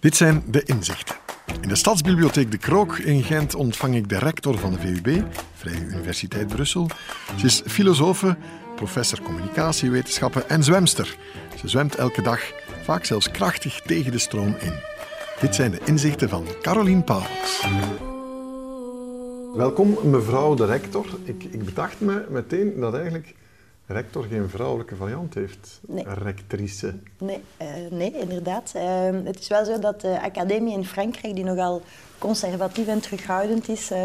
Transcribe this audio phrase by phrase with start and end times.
[0.00, 1.16] Dit zijn de inzichten.
[1.60, 5.84] In de Stadsbibliotheek De Krook in Gent ontvang ik de rector van de VUB, Vrije
[5.84, 6.88] Universiteit Brussel.
[7.36, 8.36] Ze is filosofe,
[8.76, 11.16] professor communicatiewetenschappen en zwemster.
[11.58, 12.40] Ze zwemt elke dag,
[12.82, 14.72] vaak zelfs krachtig tegen de stroom in.
[15.40, 17.66] Dit zijn de inzichten van Carolien Pauwels.
[19.54, 21.06] Welkom, mevrouw de rector.
[21.24, 23.34] Ik, ik bedacht me meteen dat eigenlijk
[23.92, 25.80] rector geen vrouwelijke variant heeft.
[25.86, 26.04] Nee.
[26.08, 26.94] Rectrice.
[27.18, 28.72] Nee, eh, nee inderdaad.
[28.74, 31.82] Eh, het is wel zo dat de academie in Frankrijk, die nogal
[32.20, 34.04] conservatief en terughoudend is, eh,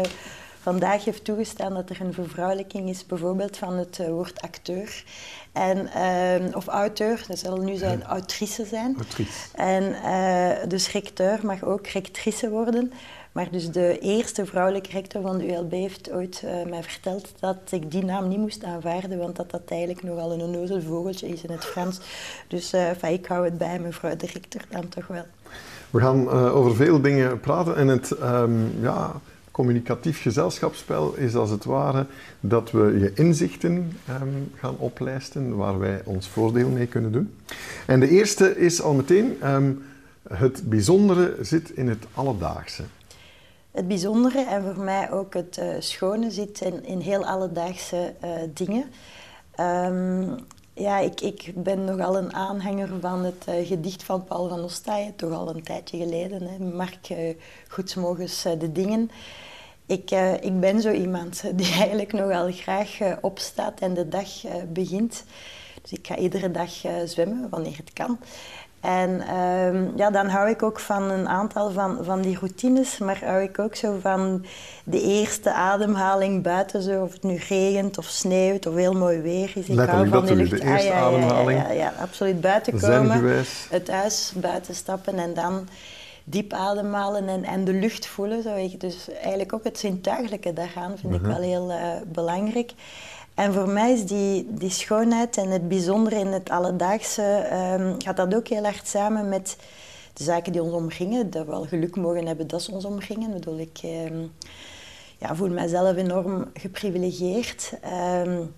[0.60, 5.04] vandaag heeft toegestaan dat er een vervrouwelijking is, bijvoorbeeld van het eh, woord acteur.
[5.52, 8.94] En, eh, of auteur, dat zal nu zijn autrice zijn.
[8.96, 9.48] Autrice.
[9.54, 9.94] En
[10.68, 12.92] dus recteur mag ook rectrice worden.
[13.36, 17.56] Maar dus de eerste vrouwelijke rector van de ULB heeft ooit eh, mij verteld dat
[17.70, 21.42] ik die naam niet moest aanvaarden, want dat dat eigenlijk nogal een onnozel vogeltje is
[21.42, 22.00] in het Frans.
[22.48, 25.24] Dus enfin, ik hou het bij mevrouw de rector dan toch wel.
[25.90, 31.50] We gaan eh, over veel dingen praten en het ehm, ja, communicatief gezelschapsspel is als
[31.50, 32.06] het ware
[32.40, 37.34] dat we je inzichten ehm, gaan oplijsten waar wij ons voordeel mee kunnen doen.
[37.86, 39.72] En de eerste is al meteen, ehm,
[40.28, 42.82] het bijzondere zit in het alledaagse.
[43.76, 48.30] Het bijzondere en voor mij ook het eh, schone zit in, in heel alledaagse eh,
[48.54, 48.84] dingen.
[49.54, 50.36] Ehm,
[50.72, 55.16] ja, ik, ik ben nogal een aanhanger van het eh, gedicht van Paul van Ostaaien,
[55.16, 56.42] toch al een tijdje geleden.
[56.42, 56.58] Hè.
[56.58, 57.34] Mark uh,
[57.68, 59.10] Goedsmogens de dingen.
[59.86, 60.10] Ik,
[60.40, 64.28] ik ben zo iemand die eigenlijk nogal graag opstaat en de dag
[64.68, 65.24] begint.
[65.82, 66.70] Dus ik ga iedere dag
[67.04, 68.18] zwemmen wanneer het kan.
[68.86, 73.20] En uh, ja, dan hou ik ook van een aantal van, van die routines, maar
[73.24, 74.44] hou ik ook zo van
[74.84, 79.52] de eerste ademhaling buiten, zo, of het nu regent of sneeuwt of heel mooi weer
[79.54, 79.68] is.
[79.68, 80.50] Ik hou van die lucht.
[80.50, 81.58] De eerste ah, ja, ademhaling.
[81.58, 85.68] Ja, ja, ja, absoluut buiten komen, het huis buiten stappen en dan
[86.24, 88.42] diep ademhalen en, en de lucht voelen.
[88.42, 88.68] Zo.
[88.78, 92.72] Dus eigenlijk ook het zintuigelijke daaraan vind ik wel heel uh, belangrijk.
[93.36, 97.48] En voor mij is die, die schoonheid en het bijzondere in het alledaagse,
[97.78, 99.56] um, gaat dat ook heel hard samen met
[100.12, 101.30] de zaken die ons omringen.
[101.30, 103.28] Dat we wel geluk mogen hebben dat ze ons omringen.
[103.28, 104.32] Ik bedoel, ik um,
[105.18, 107.72] ja, voel mezelf enorm geprivilegieerd.
[108.24, 108.54] Um,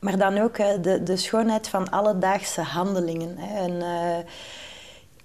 [0.00, 3.34] maar dan ook uh, de, de schoonheid van alledaagse handelingen.
[3.38, 3.64] Hè.
[3.64, 4.30] En, uh,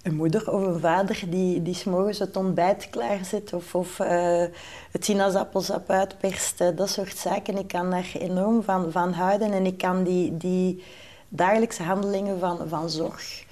[0.02, 4.44] een moeder of een vader die, die s'morgens het ontbijt klaarzet of, of uh,
[4.90, 7.58] het sinaasappelsap uitperst, uh, dat soort zaken.
[7.58, 10.84] Ik kan daar enorm van, van houden en ik kan die, die
[11.28, 13.44] dagelijkse handelingen van, van zorg,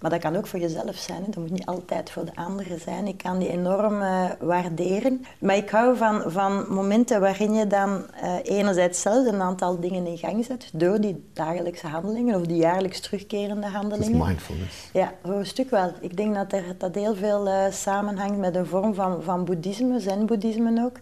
[0.00, 1.24] maar dat kan ook voor jezelf zijn, hè.
[1.26, 3.06] dat moet niet altijd voor de anderen zijn.
[3.06, 5.24] Ik kan die enorm uh, waarderen.
[5.38, 8.04] Maar ik hou van, van momenten waarin je dan
[8.42, 13.00] enerzijds zelf een aantal dingen in gang zet door die dagelijkse handelingen of die jaarlijks
[13.00, 14.18] terugkerende handelingen.
[14.18, 14.90] Dat is mindfulness.
[14.92, 15.92] Ja, voor een stuk wel.
[16.00, 20.00] Ik denk dat er, dat heel veel uh, samenhangt met een vorm van, van boeddhisme,
[20.00, 20.96] zen-boeddhisme ook.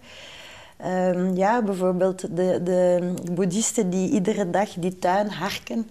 [0.86, 5.90] Um, ja, bijvoorbeeld de, de boeddhisten die iedere dag die tuin harken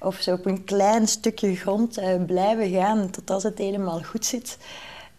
[0.00, 4.24] of zo op een klein stukje grond uh, blijven gaan tot als het helemaal goed
[4.24, 4.58] zit.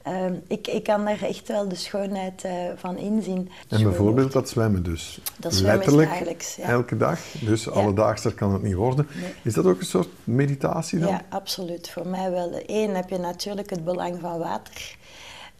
[0.07, 3.49] Uh, ik, ik kan daar echt wel de schoonheid uh, van inzien.
[3.69, 5.19] En bijvoorbeeld dat zwemmen dus?
[5.37, 6.63] Dat zwemmen Letterlijk is dagelijks, ja.
[6.63, 7.71] elke dag, dus ja.
[7.71, 9.07] alledaagster kan het niet worden.
[9.13, 9.33] Nee.
[9.43, 11.09] Is dat ook een soort meditatie dan?
[11.09, 11.89] Ja, absoluut.
[11.89, 12.61] Voor mij wel.
[12.65, 14.95] Eén heb je natuurlijk het belang van water.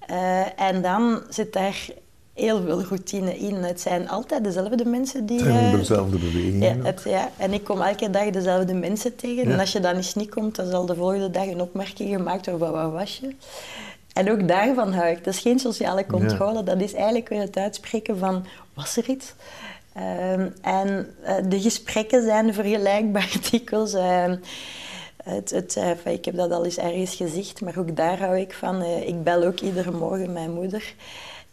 [0.10, 1.88] Uh, en dan zit daar
[2.36, 3.56] heel veel routine in.
[3.56, 5.40] Het zijn altijd dezelfde mensen die...
[5.40, 6.78] Het zijn dezelfde bewegingen.
[6.78, 9.48] Ja, het, ja, en ik kom elke dag dezelfde mensen tegen.
[9.48, 9.54] Ja.
[9.54, 12.46] En als je dan eens niet komt, dan zal de volgende dag een opmerking gemaakt
[12.46, 13.36] worden waar was je?
[14.14, 15.24] En ook daarvan hou ik.
[15.24, 16.54] Dat is geen sociale controle.
[16.54, 16.62] Ja.
[16.62, 19.34] Dat is eigenlijk weer het uitspreken van, was er iets?
[19.98, 23.94] Um, en uh, de gesprekken zijn vergelijkbaar dikwijls.
[23.94, 24.34] Uh,
[25.24, 28.54] het, het, uh, ik heb dat al eens ergens gezegd, maar ook daar hou ik
[28.54, 28.84] van.
[28.84, 30.94] ik bel ook iedere morgen mijn moeder.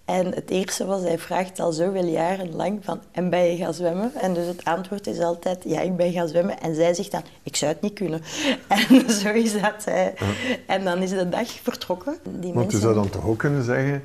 [0.05, 3.75] En het eerste was, hij vraagt al zoveel jaren lang van, en ben je gaan
[3.75, 4.15] zwemmen?
[4.15, 6.61] En dus het antwoord is altijd, ja, ik ben gaan zwemmen.
[6.61, 8.23] En zij zegt dan, ik zou het niet kunnen.
[8.69, 9.85] En zo is dat.
[9.85, 10.03] Hè.
[10.03, 10.13] Ja.
[10.67, 12.17] En dan is de dag vertrokken.
[12.23, 14.03] Die Want je zou dan toch ook kunnen zeggen,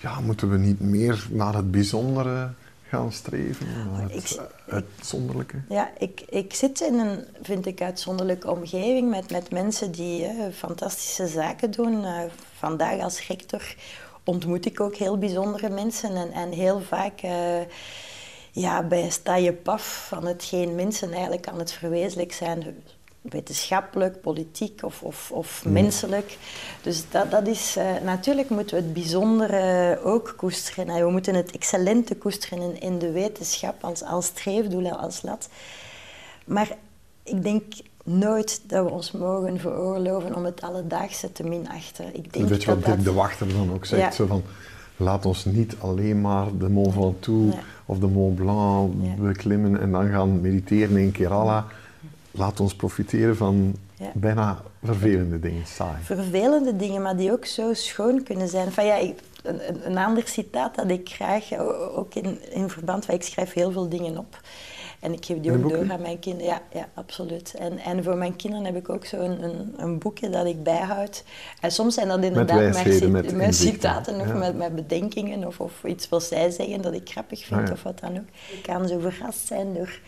[0.00, 2.50] ja, moeten we niet meer naar het bijzondere
[2.88, 5.56] gaan streven, naar het ik, uitzonderlijke?
[5.68, 10.30] Ja, ik, ik zit in een, vind ik, uitzonderlijke omgeving met, met mensen die uh,
[10.52, 12.02] fantastische zaken doen.
[12.02, 12.20] Uh,
[12.58, 13.74] vandaag als rector
[14.24, 17.60] ontmoet ik ook heel bijzondere mensen en, en heel vaak uh,
[18.52, 22.82] ja, bij sta je paf van hetgeen mensen eigenlijk aan het verwezenlijk zijn.
[23.20, 25.72] Wetenschappelijk, politiek of, of, of mm.
[25.72, 26.38] menselijk.
[26.82, 31.04] Dus dat, dat is, uh, natuurlijk moeten we het bijzondere ook koesteren.
[31.04, 35.48] We moeten het excellente koesteren in, in de wetenschap als, als streefdoel, als lat.
[36.44, 36.76] Maar
[37.22, 37.72] ik denk
[38.04, 42.16] nooit dat we ons mogen veroorloven om het alledaagse te minachten.
[42.16, 44.14] Ik denk Weet je wat dat, de Wachter dan ook zegt?
[44.14, 44.42] Zo van,
[44.96, 47.56] laat ons niet alleen maar de Mont Ventoux
[47.86, 51.66] of de Mont Blanc beklimmen en dan gaan mediteren in Kerala.
[52.30, 53.74] Laat ons profiteren van
[54.14, 56.02] bijna vervelende dingen, saai.
[56.02, 58.72] Vervelende dingen, maar die ook zo schoon kunnen zijn.
[58.72, 58.98] Van, ja,
[59.42, 61.58] een, een, ander citaat dat ik graag,
[61.96, 64.40] ook in, in verband, van ik schrijf heel veel dingen op.
[65.04, 66.52] En ik geef die ook door aan mijn kinderen.
[66.52, 67.54] Ja, ja absoluut.
[67.54, 70.62] En, en voor mijn kinderen heb ik ook zo een, een, een boekje dat ik
[70.62, 71.24] bijhoud.
[71.60, 76.08] En soms zijn dat inderdaad met, met, citaten of met, met bedenkingen of, of iets
[76.08, 78.28] wat zij zeggen dat ik grappig vind ah, of wat dan ook.
[78.50, 79.98] Ik kan zo verrast zijn door,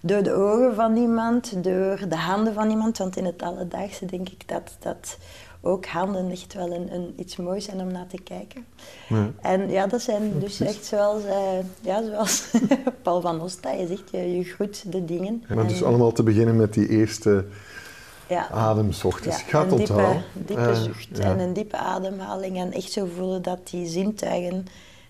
[0.00, 2.98] door de ogen van iemand, door de handen van iemand.
[2.98, 4.76] Want in het alledaagse denk ik dat...
[4.78, 5.18] dat
[5.64, 8.66] ook handen echt wel een, een, iets moois zijn om naar te kijken.
[9.08, 9.30] Ja.
[9.40, 12.50] En ja, dat zijn dus echt zoals, uh, ja, zoals
[13.02, 15.44] Paul van Osta, je zegt, je, je groet de dingen.
[15.48, 17.44] Maar dus allemaal te beginnen met die eerste
[18.28, 18.48] ja.
[18.50, 19.38] adem ochtends.
[19.38, 23.42] Ja, Gaat een diepe, diepe uh, zucht en een diepe ademhaling en echt zo voelen
[23.42, 24.66] dat die zintuigen,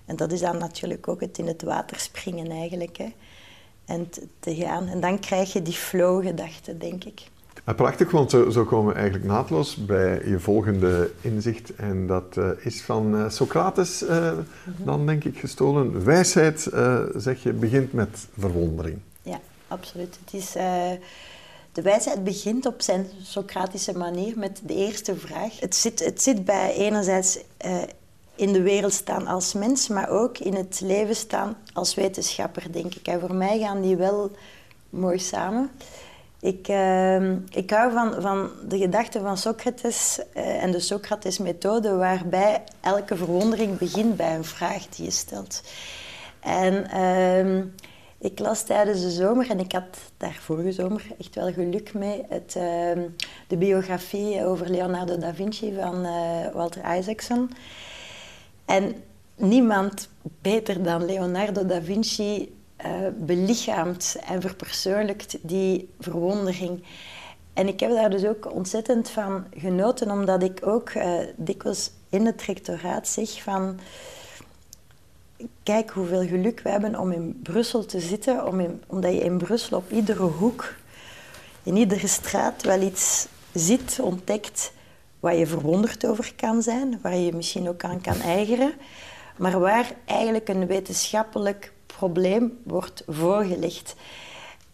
[0.07, 3.13] en dat is dan natuurlijk ook het in het water springen eigenlijk, hè,
[3.85, 4.11] en
[4.41, 4.87] te gaan.
[4.87, 7.23] En dan krijg je die flow-gedachte, denk ik.
[7.73, 11.75] Prachtig, want zo, komen we eigenlijk naadloos bij je volgende inzicht.
[11.75, 14.45] En dat uh, is van uh, Socrates, -hmm.
[14.77, 16.05] dan denk ik gestolen.
[16.05, 16.71] Wijsheid,
[17.17, 18.99] zeg je, begint met verwondering.
[19.23, 20.19] Ja, absoluut.
[20.25, 20.53] Het is,
[21.73, 25.61] de wijsheid begint op zijn Socratische manier met de eerste vraag.
[25.61, 27.39] Het zit, het zit bij enerzijds
[28.35, 32.95] in de wereld staan als mens, maar ook in het leven staan als wetenschapper, denk
[32.95, 33.07] ik.
[33.07, 34.31] En voor mij gaan die wel
[34.91, 35.71] mooi samen.
[36.45, 42.63] Ik, uh, ik hou van, van de gedachte van Socrates uh, en de Socrates-methode, waarbij
[42.81, 45.63] elke verwondering begint bij een vraag die je stelt.
[46.41, 47.65] En uh,
[48.19, 52.25] ik las tijdens de zomer, en ik had daar vorige zomer echt wel geluk mee,
[52.29, 53.03] het, ehm,
[53.47, 57.51] de biografie over Leonardo da Vinci van eh, Walter Isaacson.
[58.65, 58.95] En
[59.37, 60.09] niemand
[60.41, 62.55] beter dan Leonardo da Vinci
[62.87, 66.85] uh, belichaamt en verpersoonlijkt die verwondering.
[67.53, 72.27] En ik heb daar dus ook ontzettend van genoten, omdat ik ook uh, dikwijls in
[72.27, 73.79] het rectoraat zeg van...
[75.63, 79.77] Kijk hoeveel geluk we hebben om in Brussel te zitten, om omdat je in Brussel
[79.77, 80.75] op iedere hoek,
[81.63, 84.73] in iedere straat wel iets ziet, ontdekt
[85.21, 88.73] waar je verwonderd over kan zijn, waar je misschien ook aan kan eigeren,
[89.37, 93.95] maar waar eigenlijk een wetenschappelijk probleem wordt voorgelegd.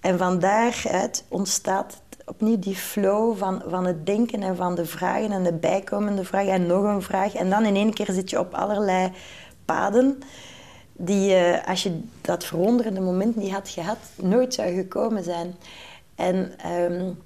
[0.00, 5.32] En van daaruit ontstaat opnieuw die flow van, van het denken en van de vragen
[5.32, 7.34] en de bijkomende vragen en nog een vraag.
[7.34, 9.12] En dan in één keer zit je op allerlei
[9.64, 10.22] paden
[10.92, 11.36] die,
[11.66, 15.54] als je dat verwonderende moment niet had gehad, nooit zou gekomen zijn.
[16.14, 17.18] En um,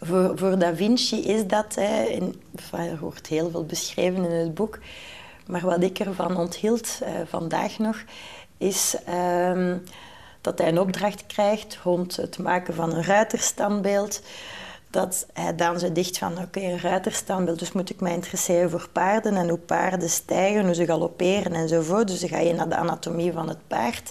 [0.00, 2.42] voor, voor Da Vinci is dat, hè, in,
[2.72, 4.78] er wordt heel veel beschreven in het boek,
[5.46, 7.96] maar wat ik ervan onthield uh, vandaag nog,
[8.60, 9.74] is uh,
[10.40, 14.22] dat hij een opdracht krijgt rond het maken van een ruiterstandbeeld.
[14.90, 18.88] Dat hij dan zo dicht van, oké, een ruiterstandbeeld, dus moet ik mij interesseren voor
[18.92, 22.08] paarden en hoe paarden stijgen, hoe ze galopperen enzovoort.
[22.08, 24.10] Dus dan ga je naar de anatomie van het paard.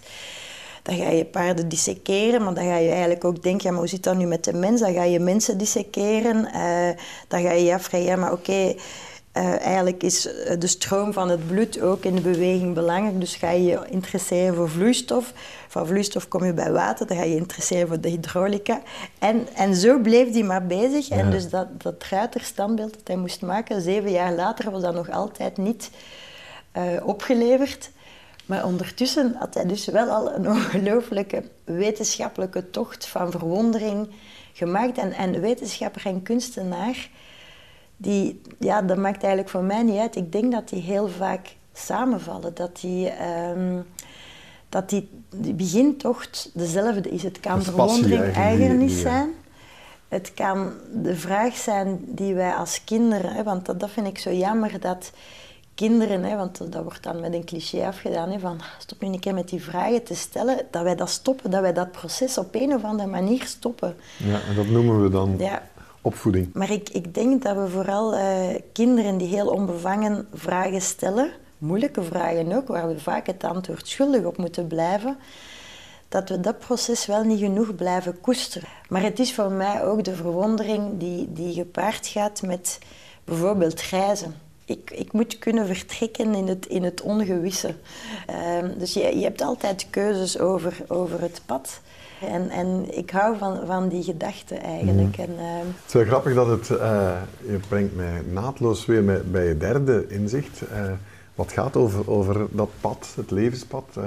[0.84, 3.90] Dan ga je paarden disseceren, maar dan ga je eigenlijk ook denken, ja, maar hoe
[3.90, 4.81] zit dat nu met de mens?
[4.81, 6.38] Dan ga je mensen disseceren.
[6.56, 6.90] Uh,
[7.28, 8.75] dan ga je je ja, maar oké,
[9.34, 10.21] uh, eigenlijk is
[10.59, 13.19] de stroom van het bloed ook in de beweging belangrijk.
[13.19, 15.33] Dus ga je je interesseren voor vloeistof.
[15.68, 18.81] Van vloeistof kom je bij water, dan ga je je interesseren voor de hydraulica.
[19.19, 21.09] En, en zo bleef hij maar bezig.
[21.09, 25.09] En dus dat, dat ruiterstandbeeld dat hij moest maken, zeven jaar later was dat nog
[25.09, 25.90] altijd niet
[26.78, 27.90] uh, opgeleverd.
[28.45, 34.07] Maar ondertussen had hij dus wel al een ongelooflijke wetenschappelijke tocht van verwondering
[34.54, 34.98] gemaakt.
[34.98, 37.09] En, en wetenschapper en kunstenaar,
[38.01, 40.15] die, ja, dat maakt eigenlijk voor mij niet uit.
[40.15, 42.53] Ik denk dat die heel vaak samenvallen.
[42.53, 43.11] Dat die,
[43.56, 43.85] um,
[44.69, 47.23] dat die, die begintocht dezelfde is.
[47.23, 49.29] Het kan verwondering eigenlijk zijn.
[50.07, 54.18] Het kan de vraag zijn die wij als kinderen, hè, want dat, dat vind ik
[54.18, 55.11] zo jammer dat
[55.75, 59.19] kinderen, hè, want dat wordt dan met een cliché afgedaan, hè, van stop nu een
[59.19, 62.56] keer met die vragen te stellen, dat wij dat stoppen, dat wij dat proces op
[62.56, 63.95] een of andere manier stoppen.
[64.18, 65.69] Ja, en dat noemen we dan ja.
[66.01, 66.53] Opvoeding.
[66.53, 72.03] Maar ik, ik denk dat we vooral uh, kinderen die heel onbevangen vragen stellen, moeilijke
[72.03, 75.18] vragen ook, waar we vaak het antwoord schuldig op moeten blijven,
[76.09, 78.69] dat we dat proces wel niet genoeg blijven koesteren.
[78.89, 82.79] Maar het is voor mij ook de verwondering die, die gepaard gaat met
[83.23, 84.35] bijvoorbeeld reizen
[84.69, 87.75] ik, ik moet kunnen vertrekken in het, in het ongewisse.
[88.27, 91.81] Ehm, dus je, je hebt altijd keuzes over, over het pad.
[92.21, 95.18] En, en ik hou van, van die gedachten eigenlijk.
[95.18, 95.23] Mm.
[95.23, 95.59] En, uh...
[95.59, 97.11] Het is wel grappig dat het, uh,
[97.47, 100.92] je brengt mij naadloos weer met, bij je derde inzicht, uh,
[101.35, 103.97] wat gaat over, over dat pad, het levenspad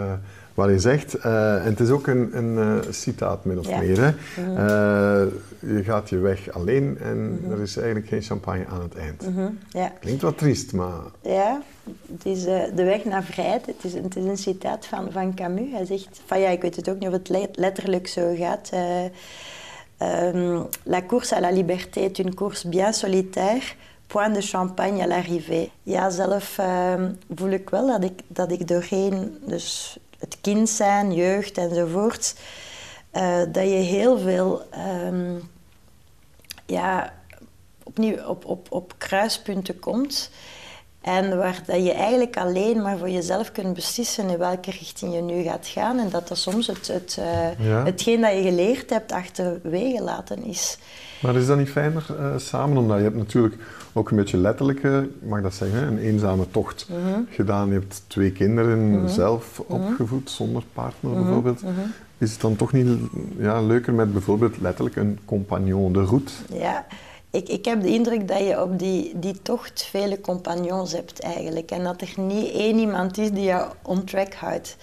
[0.54, 4.00] waar je zegt, uh, en het is ook een, een uh, citaat min of meer,
[4.00, 4.10] hè?
[4.10, 5.76] Mm -hmm.
[5.76, 7.52] je gaat je weg alleen en mm -hmm.
[7.52, 9.28] er is eigenlijk geen champagne aan het eind.
[9.28, 9.58] Mm -hmm.
[9.68, 9.92] ja.
[10.00, 11.00] Klinkt wat triest, maar...
[11.20, 11.62] Ja,
[12.12, 12.44] het is
[12.74, 13.66] de weg naar vrijheid.
[13.66, 15.72] Het is, het is een citaat van, van Camus.
[15.72, 18.70] Hij zegt, van ja, ik weet het ook niet of het letterlijk zo gaat...
[20.34, 23.76] Um, la course à la liberté est une course bien solitaire
[24.08, 25.70] point de champagne à l'arrivée.
[25.82, 26.94] Ja, zelf uh,
[27.34, 32.34] voel ik wel dat ik, dat ik doorheen, dus het kind zijn, jeugd enzovoort,
[33.12, 34.62] uh, dat je heel veel
[35.06, 35.50] um,
[36.66, 37.12] ja,
[37.82, 40.30] opnieuw op, op, op kruispunten komt.
[41.00, 45.20] En waar dat je eigenlijk alleen maar voor jezelf kunt beslissen in welke richting je
[45.20, 45.98] nu gaat gaan.
[45.98, 47.84] En dat dat soms het, het, uh, ja.
[47.84, 50.78] hetgeen dat je geleerd hebt achterwege laten is.
[51.20, 52.76] Maar is dat niet fijner uh, samen?
[52.76, 53.54] Omdat je hebt natuurlijk
[53.92, 57.20] ook een beetje letterlijke, mag dat zeggen, een eenzame tocht mhm.
[57.30, 57.66] gedaan.
[57.68, 59.08] Je hebt twee kinderen mhm.
[59.08, 59.82] zelf mhm.
[59.82, 61.62] opgevoed, zonder partner bijvoorbeeld.
[62.18, 62.88] Is het dan toch niet
[63.38, 66.32] ja, leuker met bijvoorbeeld letterlijk een compagnon de route?
[66.52, 66.86] Ja,
[67.30, 71.70] ik, ik heb de indruk dat je op die, die tocht vele compagnons hebt eigenlijk.
[71.70, 74.76] En dat er niet één iemand is die jou on track houdt.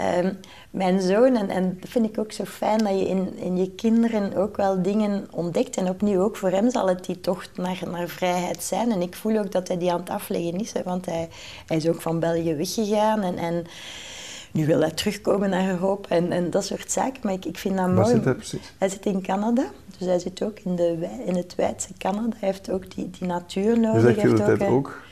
[0.00, 0.38] Um,
[0.70, 3.70] mijn zoon, en, en dat vind ik ook zo fijn, dat je in, in je
[3.70, 5.76] kinderen ook wel dingen ontdekt.
[5.76, 8.92] En opnieuw ook voor hem zal het die tocht naar, naar vrijheid zijn.
[8.92, 11.28] En ik voel ook dat hij die aan het afleggen is, hè, want hij,
[11.66, 13.22] hij is ook van België weggegaan.
[13.22, 13.64] En, en
[14.52, 17.20] nu wil hij terugkomen naar Europa en, en dat soort zaken.
[17.22, 17.96] Maar ik, ik vind dat mooi.
[17.96, 18.72] Waar zit hij precies?
[18.78, 19.70] Hij zit in Canada.
[19.98, 22.36] Dus hij zit ook in, de, in het wijdse Canada.
[22.38, 24.02] Hij heeft ook die, die natuur nodig.
[24.02, 25.02] Dus hij heeft ook, ook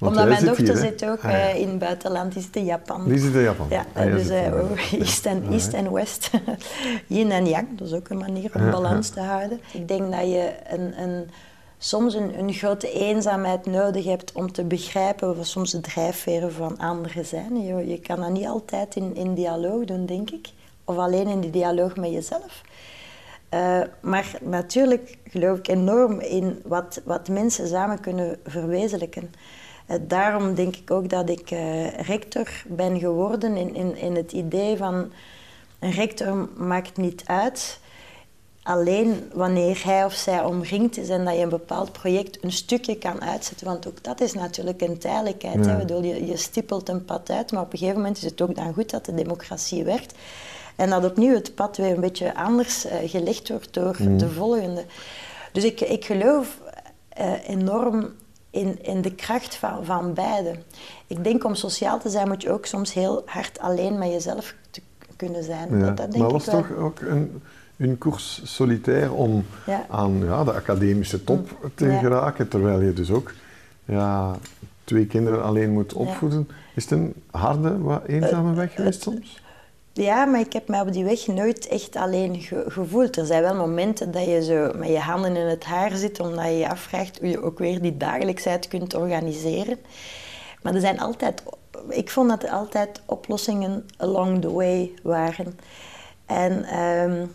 [0.00, 3.08] omdat mijn dochter zit ook ah, eh, in het buitenland, die zit in Japan.
[3.08, 3.66] Die zit in Japan?
[3.70, 6.30] Ja, ah, dus uh, East, en, East en West.
[7.06, 9.60] Yin en Yang, dat is ook een manier om balans te houden.
[9.72, 11.30] Ik denk dat je een, een,
[11.78, 16.78] soms een, een, grote eenzaamheid nodig hebt om te begrijpen wat soms de drijfveren van
[16.78, 17.62] anderen zijn.
[17.62, 20.48] Je, je kan dat niet altijd in, in dialoog doen, denk ik.
[20.84, 22.62] Of alleen in die dialoog met jezelf.
[23.54, 29.30] Uh, maar natuurlijk geloof ik enorm in wat, wat mensen samen kunnen verwezenlijken.
[29.88, 34.32] Uh, daarom denk ik ook dat ik uh, rector ben geworden in, in, in het
[34.32, 35.12] idee van
[35.78, 37.78] een rector maakt niet uit
[38.64, 42.98] alleen wanneer hij of zij omringd is en dat je een bepaald project een stukje
[42.98, 43.66] kan uitzetten.
[43.66, 45.64] Want ook dat is natuurlijk een tijdelijkheid.
[45.64, 45.76] Ja.
[45.76, 48.54] Bedoel, je, je stippelt een pad uit, maar op een gegeven moment is het ook
[48.54, 50.14] dan goed dat de democratie werkt.
[50.76, 54.18] En dat opnieuw het pad weer een beetje anders uh, gelegd wordt door mm.
[54.18, 54.84] de volgende.
[55.52, 56.60] Dus ik, ik geloof
[57.20, 58.12] uh, enorm
[58.54, 60.54] in, in de kracht van, van beide.
[61.06, 64.54] Ik denk om sociaal te zijn moet je ook soms heel hard alleen met jezelf
[64.70, 64.80] te
[65.16, 65.78] kunnen zijn.
[65.78, 65.86] Ja.
[65.86, 67.42] Dat, dat denk maar was toch ook een,
[67.76, 69.86] een koers solitair om ja.
[69.88, 71.70] aan ja, de academische top mm.
[71.74, 73.32] te geraken, terwijl je dus ook
[73.84, 74.36] ja,
[74.84, 76.48] twee kinderen alleen moet opvoeden.
[76.74, 79.42] Is het een harde, wat eenzame uh, weg geweest soms?
[79.96, 83.16] Ja, maar ik heb mij op die weg nooit echt alleen gevoeld.
[83.16, 86.44] Er zijn wel momenten dat je zo met je handen in het haar zit, omdat
[86.44, 89.78] je je afvraagt hoe je ook weer die dagelijksheid kunt organiseren.
[90.62, 91.42] Maar er zijn altijd,
[91.88, 95.58] ik vond dat er altijd oplossingen along the way waren.
[96.26, 97.34] En um,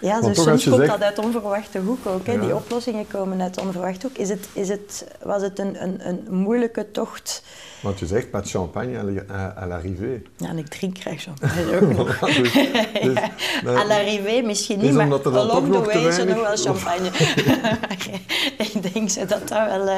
[0.00, 2.26] ja, dus soms komt dat uit onverwachte hoek ook.
[2.26, 2.40] Hè.
[2.40, 4.16] Die oplossingen komen uit onverwachte hoek.
[4.16, 7.42] Is het, is het, was het een, een, een moeilijke tocht?
[7.80, 9.24] Want je zegt met champagne
[9.58, 10.22] à l'arrivée.
[10.36, 12.18] Ja, en ik drink graag champagne ook nog.
[12.18, 12.52] dus,
[13.02, 13.18] dus,
[13.80, 17.10] à l'arrivée misschien niet, maar along the way is nog wel champagne.
[18.72, 19.86] ik denk dat dat wel...
[19.86, 19.96] Uh,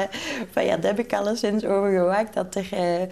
[0.51, 3.07] van, ja, daar heb ik alleszins over gewaakt, dat er uh,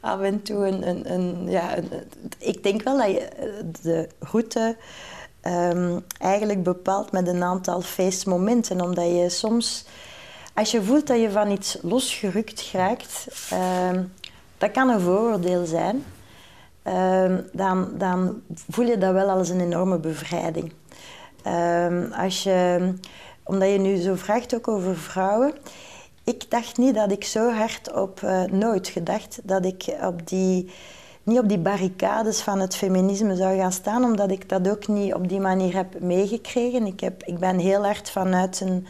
[0.00, 0.88] af en toe een...
[0.88, 1.90] een, een ja, een,
[2.38, 3.46] ik denk wel dat je eh,
[3.82, 4.76] de route
[5.42, 8.80] um, eigenlijk bepaald met een aantal feestmomenten.
[8.80, 9.84] Omdat je soms,
[10.54, 13.26] als je voelt dat je van iets losgerukt raakt,
[13.92, 14.12] um,
[14.58, 16.04] dat kan een vooroordeel zijn,
[16.84, 20.72] um, dan, dan voel je dat wel als een enorme bevrijding.
[22.12, 22.92] als je,
[23.44, 25.52] omdat je nu zo vraagt ook over vrouwen.
[26.24, 30.70] Ik dacht niet dat ik zo hard op, uh, nooit gedacht, dat ik op die
[31.28, 35.14] niet op die barricades van het feminisme zou gaan staan, omdat ik dat ook niet
[35.14, 36.86] op die manier heb meegekregen.
[36.86, 38.86] Ik, heb, ik ben heel hard vanuit een,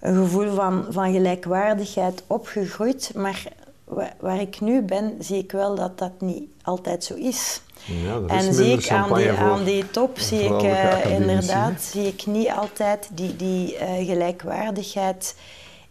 [0.00, 3.44] een gevoel van, van gelijkwaardigheid opgegroeid, maar
[3.84, 7.62] waar, waar, ik nu ben, zie ik wel dat dat niet altijd zo is.
[7.84, 12.26] Ja, en zie ik aan die, aan die top, zie ik uh, inderdaad, zie ik
[12.26, 15.34] niet altijd die, die uh, gelijkwaardigheid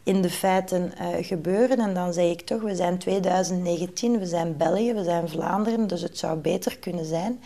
[0.07, 1.79] in de feiten uh, gebeuren.
[1.79, 6.01] En dan zeg ik toch, we zijn 2019, we zijn België, we zijn Vlaanderen, dus
[6.01, 7.39] het zou beter kunnen zijn.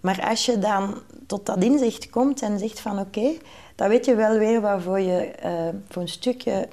[0.00, 0.94] Maar als je dan
[1.26, 3.30] tot dat inzicht komt en zegt van oké,
[3.74, 5.52] dan weet je wel weer waarvoor je eh,
[5.88, 6.68] voor een stukje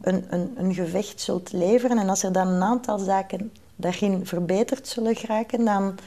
[0.00, 1.98] een, een, een, gevecht zult leveren.
[1.98, 5.98] En als er dan een aantal zaken daarin verbeterd zullen geraken, dan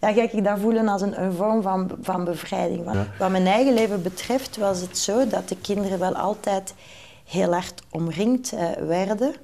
[0.00, 2.84] ja, ga ik dat voelen als een, een vorm van, van bevrijding.
[3.18, 6.74] Wat mijn eigen leven betreft was het zo dat de kinderen wel altijd
[7.28, 9.34] heel hard omringd uh, werden.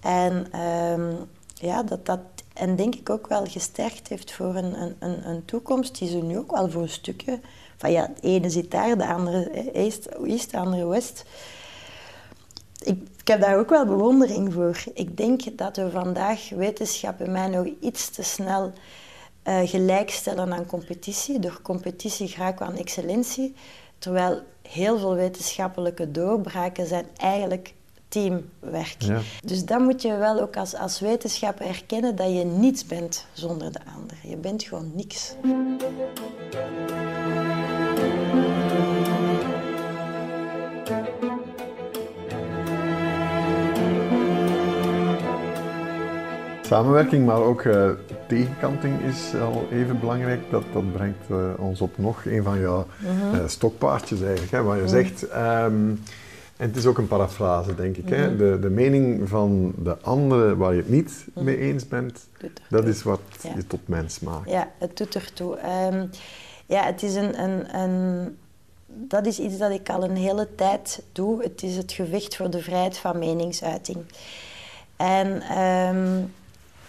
[0.00, 1.12] En ehm,
[1.54, 2.20] ja, dat dat
[2.54, 6.38] en denk ik ook wel gesterkt heeft voor een, een, een toekomst die ze nu
[6.38, 7.40] ook wel voor een stukje...
[7.76, 11.24] Van ja, de ene zit daar, de andere east, east de andere west.
[12.78, 14.84] Ik, ik, heb daar ook wel bewondering voor.
[14.94, 18.72] Ik denk dat we vandaag wetenschap in mij nog iets te snel
[19.44, 21.38] uh, gelijkstellen aan competitie.
[21.38, 23.54] Door competitie we aan excellentie.
[23.98, 27.74] Terwijl heel veel wetenschappelijke doorbraken zijn eigenlijk
[28.08, 28.96] teamwerk.
[28.98, 29.20] Ja.
[29.44, 33.72] Dus dan moet je wel ook als, als wetenschapper erkennen dat je niets bent zonder
[33.72, 34.16] de ander.
[34.22, 35.34] Je bent gewoon niks.
[46.66, 47.90] Samenwerking, maar ook uh,
[48.28, 50.40] tegenkanting is al even belangrijk.
[50.50, 54.52] Dat, dat brengt uh, ons op nog een van jouw uh, stokpaardjes eigenlijk.
[54.52, 54.90] Hè, waar je mhm.
[54.90, 56.00] zegt, um,
[56.56, 58.08] en het is ook een parafrase, denk ik.
[58.08, 58.28] hè?
[58.28, 58.36] Mhm.
[58.36, 61.44] De, de mening van de andere waar je het niet mhm.
[61.44, 62.26] mee eens bent,
[62.68, 63.20] dat is wat
[63.54, 64.50] je tot mens maakt.
[64.50, 65.58] Ja, het doet ertoe.
[65.92, 66.10] Um,
[66.66, 68.36] ja, het is een, een, een,
[68.86, 71.42] dat is iets dat ik al een hele tijd doe.
[71.42, 73.98] Het is het gewicht voor de vrijheid van meningsuiting.
[74.96, 76.32] En um,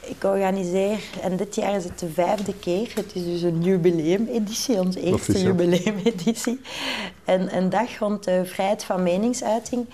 [0.05, 4.79] ik organiseer, en dit jaar is het de vijfde keer, het is dus een jubileumeditie,
[4.79, 6.59] onze eerste jubileumeditie.
[7.25, 9.85] En een dag rond de vrijheid van meningsuiting.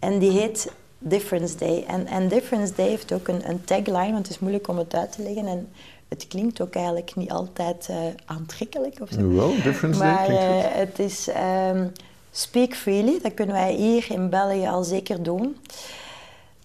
[0.00, 1.84] En die heet Difference Day.
[1.88, 4.94] En, en Difference Day heeft ook een, een, tagline, want het is moeilijk om het
[4.94, 5.46] uit te leggen.
[5.46, 5.68] En
[6.08, 9.34] het klinkt ook eigenlijk niet altijd uh, aantrekkelijk of zo.
[9.34, 11.28] Wel, Difference maar, Day uh, het is
[11.72, 11.92] um,
[12.30, 15.56] Speak Freely, dat kunnen wij hier in België al zeker doen.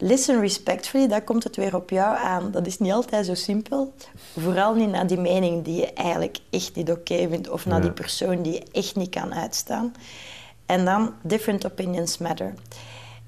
[0.03, 2.51] Listen respectfully, daar komt het weer op jou aan.
[2.51, 3.93] Dat is niet altijd zo simpel.
[4.39, 7.91] Vooral niet naar die mening die je eigenlijk echt niet oké vindt of naar die
[7.91, 9.93] persoon die je echt niet kan uitstaan.
[10.65, 12.53] En dan different opinions matter.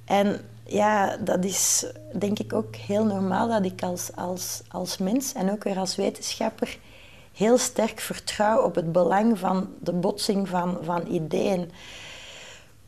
[0.06, 5.34] En ja, dat is denk ik ook heel normaal dat ik als, als, als mens
[5.34, 6.78] en ook weer als wetenschapper
[7.34, 11.72] heel sterk vertrouw op het belang van de botsing van, van ideeën.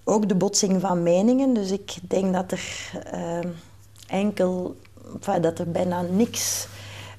[0.04, 1.54] Ook de botsing van meningen.
[1.54, 2.91] Dus ik denk dat er.
[3.13, 3.52] Uh,
[4.08, 4.76] enkel
[5.41, 6.68] dat er bijna niks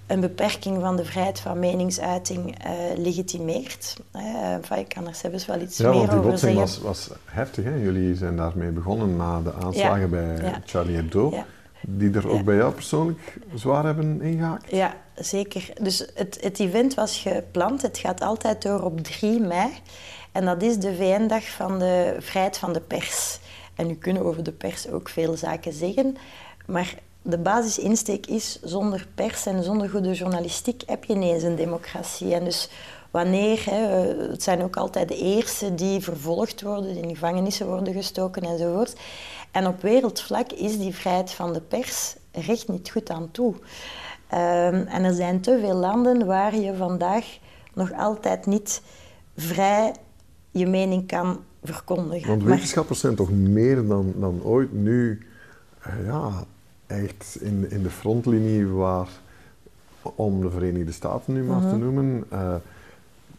[0.07, 3.96] een beperking van de vrijheid van meningsuiting uh, legitimeert.
[4.16, 6.18] Uh, ik kan er zelfs wel iets ja, meer over zeggen.
[6.18, 7.64] Ja, want die botsing was, was heftig.
[7.64, 7.75] Hè?
[7.75, 11.35] Jullie zijn daarmee begonnen na de aanslagen bij Charlie Hebdo.
[11.81, 14.70] Die er ook bij jou persoonlijk zwaar hebben ingehaakt?
[14.70, 15.70] Ja, zeker.
[15.81, 17.83] Dus het, het event was gepland.
[17.83, 19.70] Het gaat altijd door op 3 mei.
[20.33, 23.38] En dat is de VN-dag van de vrijheid van de pers.
[23.75, 26.16] En nu kunnen over de pers ook veel zaken zeggen.
[26.66, 32.35] Maar de basisinsteek is, zonder pers en zonder goede journalistiek heb je ineens een democratie.
[32.35, 32.68] En dus
[33.11, 33.79] wanneer, hè,
[34.31, 38.96] het zijn ook altijd de eerste die vervolgd worden, die in gevangenissen worden gestoken enzovoort.
[39.50, 43.55] En op wereldvlak is die vrijheid van de pers recht niet goed aan toe.
[43.55, 47.24] Um, en er zijn te veel landen waar je vandaag
[47.74, 48.83] nog altijd niet
[49.37, 49.94] vrij
[50.50, 52.29] je mening kan verkondigen.
[52.29, 55.26] Want wetenschappers zijn toch meer dan, dan ooit nu
[55.81, 56.44] eh, ja,
[56.87, 59.09] echt in, in de frontlinie waar,
[60.03, 61.79] om de Verenigde Staten nu maar te mhm.
[61.79, 62.55] noemen, uh,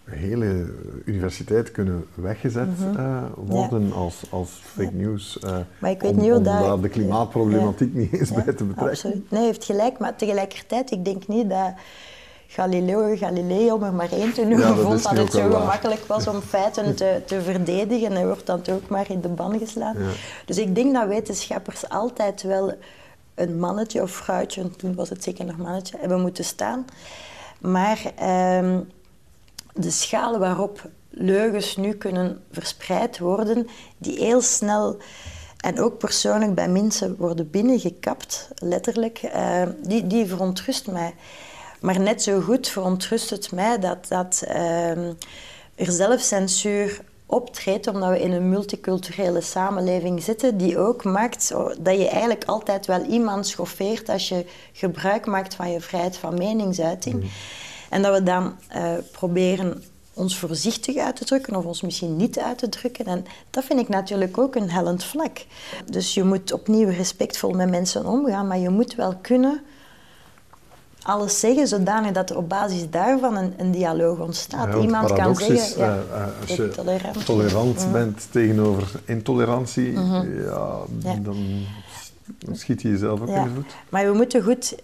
[0.03, 0.65] hele
[1.05, 2.99] universiteiten kunnen weggezet mhm.
[2.99, 5.39] eh, worden als, als fake news.
[5.43, 8.89] Uh, maar ik weet om, niet hoe daar de klimaatproblematiek niet eens bij te betrekken.
[8.89, 9.31] Absoluut.
[9.31, 11.73] Nee, heeft gelijk, maar tegelijkertijd, ik denk niet dat
[12.47, 16.41] Galileo Galilei, om er maar één te noemen, vond dat het zo gemakkelijk was om
[16.55, 18.07] feiten te, te verdedigen.
[18.07, 19.95] En hij wordt dan ook maar in de ban geslaan.
[20.45, 22.73] Dus ik denk dat wetenschappers altijd wel
[23.37, 26.85] een mannetje of vrouwtje, toen was het zeker nog mannetje, hebben moeten staan.
[27.59, 28.79] Maar ehm,
[29.73, 34.97] de schaal waarop leugens nu kunnen verspreid worden, die heel snel
[35.57, 41.15] en ook persoonlijk bij mensen worden binnengekapt, letterlijk, uh, die, die verontrust mij.
[41.79, 45.07] Maar net zo goed verontrust het mij dat, dat uh,
[45.75, 52.09] er zelfcensuur optreedt, omdat we in een multiculturele samenleving zitten, die ook maakt dat je
[52.09, 57.15] eigenlijk altijd wel iemand schoffeert als je gebruik maakt van je vrijheid van meningsuiting.
[57.15, 57.29] Mm.
[57.89, 62.39] En dat we dan uh, proberen ons voorzichtig uit te drukken of ons misschien niet
[62.39, 63.05] uit te drukken.
[63.05, 65.45] En dat vind ik natuurlijk ook een hellend vlak.
[65.85, 69.61] Dus je moet opnieuw respectvol met mensen omgaan, maar je moet wel kunnen
[71.07, 74.75] alles zeggen, zodanig dat er op basis daarvan een, een dialoog ontstaat.
[74.81, 77.91] Iemand kan zeggen, is, ja, uh, als je tolerant, tolerant mm.
[77.91, 80.43] bent tegenover intolerantie, mhm.
[80.43, 80.79] ja,
[81.21, 81.65] dan
[82.51, 83.75] schiet je jezelf ook in de voet.
[83.89, 84.75] Maar we moeten goed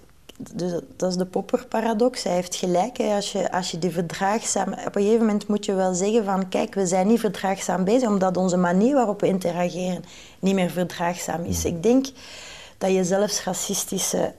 [0.52, 2.24] dus dat is de popperparadox.
[2.24, 2.98] Hij heeft gelijk.
[2.98, 3.16] Hè.
[3.16, 4.74] Als, je, als je die verdraagzaam...
[4.74, 6.50] Op een gegeven moment moet je wel zeggen van...
[6.50, 10.04] Kijk, we zijn niet verdraagzaam bezig, omdat onze manier waarop we interageren
[10.40, 11.66] niet meer verdraagzaam is.
[11.66, 12.06] Ik denk
[12.78, 14.34] dat je zelfs racistische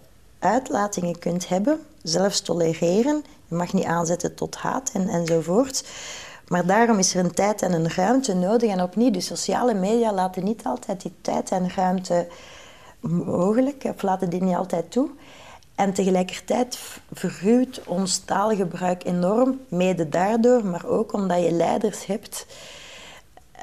[0.44, 3.24] uitlatingen kunt hebben, zelfs tolereren.
[3.48, 5.84] Je mag niet aanzetten tot haat en, enzovoort.
[6.48, 8.70] Maar daarom is er een tijd en een ruimte nodig.
[8.70, 12.26] En opnieuw, de sociale media laten niet altijd die tijd en ruimte
[13.00, 15.10] mogelijk, of laten die niet altijd toe.
[15.74, 16.78] En tegelijkertijd
[17.12, 22.46] verruwt ons taalgebruik enorm, mede daardoor, maar ook omdat je leiders hebt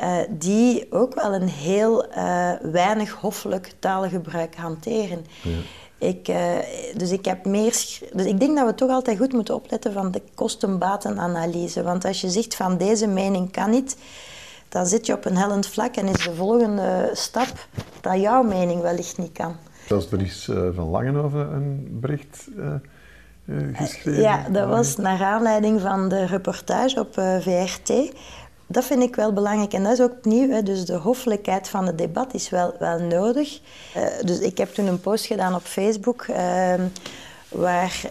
[0.02, 5.26] uh, die ook wel een heel uh, weinig hoffelijk taalgebruik hanteren.
[5.42, 5.58] Ja.
[6.02, 6.58] Ik, uh,
[6.96, 7.72] dus ik heb meer.
[8.14, 11.84] Dus ik denk dat we toch altijd goed moeten opletten van de kosten-batenanalyse.
[11.84, 13.98] Want als je zegt van deze mening kan niet,
[14.70, 17.68] dan zit je op een hellend vlak en is de volgende stap
[18.02, 19.56] dat jouw mening wellicht niet kan.
[19.88, 22.74] Zelfs er is uh, van Langenhoven een bericht uh,
[23.74, 24.22] geschreven.
[24.22, 28.14] Ja, dat was naar aanleiding van de reportage op VRT.
[28.72, 30.50] Dat vind ik wel belangrijk en dat is ook nieuw.
[30.50, 30.64] Hè.
[30.64, 33.60] Dus de hoffelijkheid van het debat is wel, wel nodig.
[34.22, 36.88] dus ik heb toen een post gedaan op Facebook ehm,
[37.50, 38.02] waar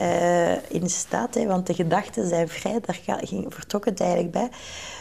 [0.69, 4.49] in staat, hè, want de gedachten zijn vrij, daar ging, vertrok het eigenlijk bij.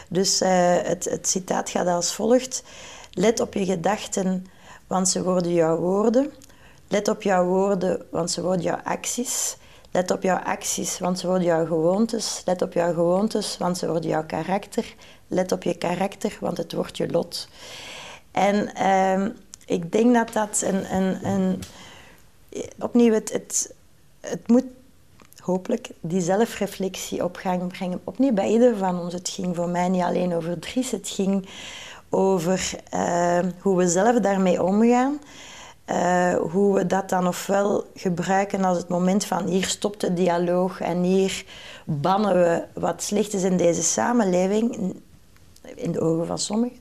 [0.08, 0.40] Dus
[0.84, 2.62] het, het citaat gaat als volgt.
[3.12, 4.46] Let op je gedachten,
[4.86, 6.32] want ze worden jouw woorden.
[6.88, 9.56] Let op jouw woorden, want ze worden jouw acties.
[9.90, 12.42] Let op jouw acties, want ze worden jouw gewoontes.
[12.44, 14.94] Let op jouw gewoontes, want ze worden jouw karakter.
[15.30, 17.48] Let op je karakter, want het wordt je lot.
[18.30, 19.30] En ehm,
[19.66, 20.94] ik denk dat dat een...
[20.94, 21.62] een, een
[22.78, 23.74] opnieuw, het, het,
[24.20, 24.64] het moet
[25.40, 28.00] hopelijk die zelfreflectie op gang brengen.
[28.04, 29.12] Opnieuw bij ieder van ons.
[29.12, 31.48] Het ging voor mij niet alleen over Dries, het ging
[32.08, 35.20] over ehm, hoe we zelf daarmee omgaan.
[35.86, 40.80] Uh, hoe we dat dan ofwel gebruiken als het moment van hier stopt de dialoog
[40.80, 41.44] en hier
[41.84, 44.94] bannen we wat slecht is in deze samenleving,
[45.74, 46.78] in de ogen van sommigen.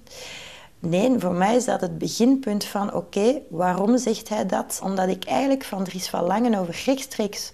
[0.79, 4.79] Nee, voor mij is dat het beginpunt van oké, waarom zegt hij dat?
[4.83, 7.53] Omdat ik eigenlijk van Dries van Langen over rechtstreeks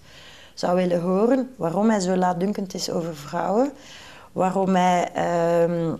[0.53, 3.71] zou willen horen waarom hij zo laatdunkend is over vrouwen,
[4.31, 5.93] waarom hij uh,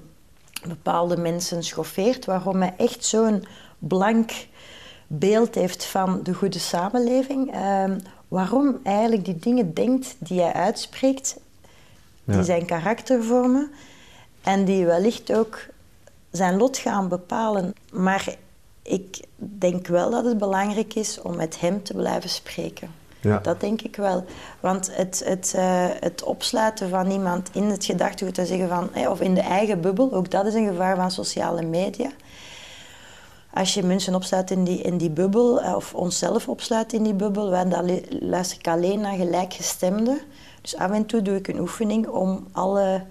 [0.67, 3.45] bepaalde mensen schoffeert, waarom hij echt zo'n
[3.79, 4.31] blank
[5.07, 7.53] beeld heeft van de goede samenleving.
[7.53, 11.37] Ehm, waarom eigenlijk die dingen denkt die hij uitspreekt,
[12.23, 13.71] die zijn karakter vormen
[14.45, 15.59] en die wellicht ook
[16.31, 17.73] zijn lot gaan bepalen.
[17.91, 18.35] Maar
[18.81, 22.89] ik denk wel dat het belangrijk is om met hem te blijven spreken.
[23.21, 23.39] Ja.
[23.39, 24.25] Dat denk ik wel.
[24.59, 29.21] Want het, het, uh, het opsluiten van iemand in het gedachtegoed te zeggen van, of
[29.21, 32.09] in de eigen bubbel, ook dat is een gevaar van sociale media
[33.55, 37.13] als je mensen opsluit in die, in die bubbel, eh, of onszelf opsluit in die
[37.13, 40.19] bubbel, dan luister ik alleen naar gelijkgestemden.
[40.61, 43.03] Dus af en toe doe ik een oefening om alle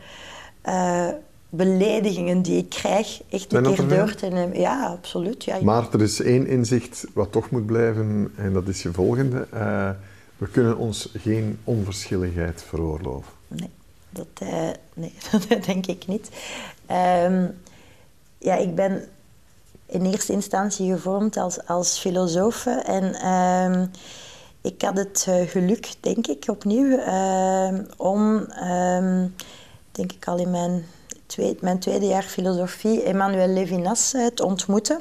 [0.69, 1.09] uh,
[1.49, 4.59] beledigingen die ik krijg echt een keer door te nemen.
[4.59, 5.45] Ja, absoluut.
[5.45, 5.63] Ja.
[5.63, 9.47] Maar er is één inzicht wat toch moet blijven, en dat is je volgende.
[9.55, 9.91] Uh,
[10.37, 13.33] we kunnen ons geen onverschilligheid veroorloven.
[13.49, 13.71] Nee,
[14.11, 15.13] dat, uh, nee,
[15.49, 16.29] dat denk ik niet.
[17.27, 17.55] Um,
[18.39, 19.05] ja, ik ben
[19.87, 22.67] in eerste instantie gevormd als, als filosoof.
[22.67, 23.87] En ehm,
[24.61, 28.47] ik had het geluk, denk ik, opnieuw, uh, om,
[29.95, 30.87] denk ik al in mijn,
[31.27, 35.01] tweede, mijn tweede jaar filosofie, Emmanuel Levinas te ontmoeten.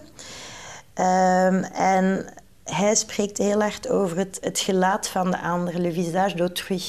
[0.94, 2.26] Ehm, en
[2.64, 6.82] hij spreekt heel hard over het, het gelaat van de ander, le visage d'autrui.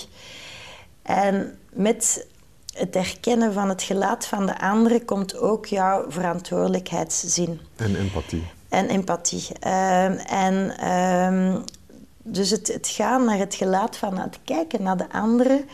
[1.02, 2.26] En met
[2.74, 7.60] het herkennen van het gelaat van de andere komt ook jouw verantwoordelijkheidszin.
[7.76, 8.44] En empathie.
[8.68, 9.46] En empathie.
[9.60, 11.60] Ehm, en ehm,
[12.22, 15.64] dus het, het, gaan naar het gelaat van het kijken naar de andere.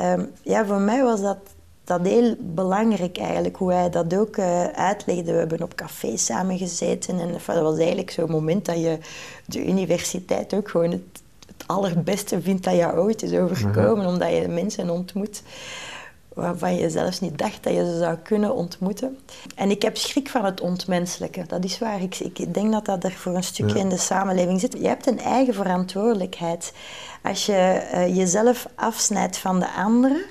[0.00, 1.38] Ehm, ja, voor mij was dat,
[1.84, 5.32] dat heel belangrijk eigenlijk, hoe hij dat ook uh, uitlegde.
[5.32, 8.98] We hebben op café samen gezeten en dat was eigenlijk zo'n moment dat je
[9.46, 14.48] de universiteit ook gewoon het, het allerbeste vindt dat je ooit is overkomen, omdat je
[14.48, 15.42] mensen ontmoet
[16.40, 19.18] waarvan je zelfs niet dacht dat je ze zou kunnen ontmoeten.
[19.54, 21.44] En ik heb schrik van het ontmenselijke.
[21.46, 22.02] Dat is waar.
[22.02, 24.72] Ik, ik denk dat dat er voor een stukje in de samenleving zit.
[24.72, 26.72] Je hebt een eigen verantwoordelijkheid.
[27.22, 30.22] Als je uh, jezelf afsnijdt van de anderen,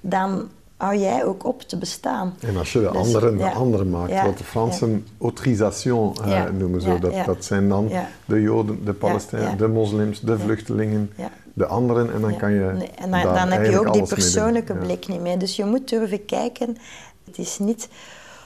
[0.00, 2.34] dan hou jij ook op te bestaan.
[2.40, 6.80] En als je de dus, anderen de anderen maakt, wat de Fransen autorisation uh, noemen,
[6.80, 7.90] zo, dat, dat zijn dan
[8.24, 11.12] de Joden, de Palestijnen, de moslims, de vluchtelingen,
[11.52, 12.72] de anderen, en dan kan je.
[12.76, 15.38] Nee, en dan, dan heb je ook die persoonlijke blik niet meer.
[15.38, 16.76] Dus je moet durven kijken.
[17.24, 17.88] Het is niet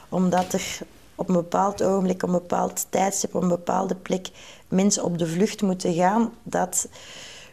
[0.09, 0.79] omdat er
[1.14, 4.29] op een bepaald ogenblik, op een bepaald tijdstip, op een bepaalde plek
[4.69, 6.88] mensen op de vlucht moeten gaan, dat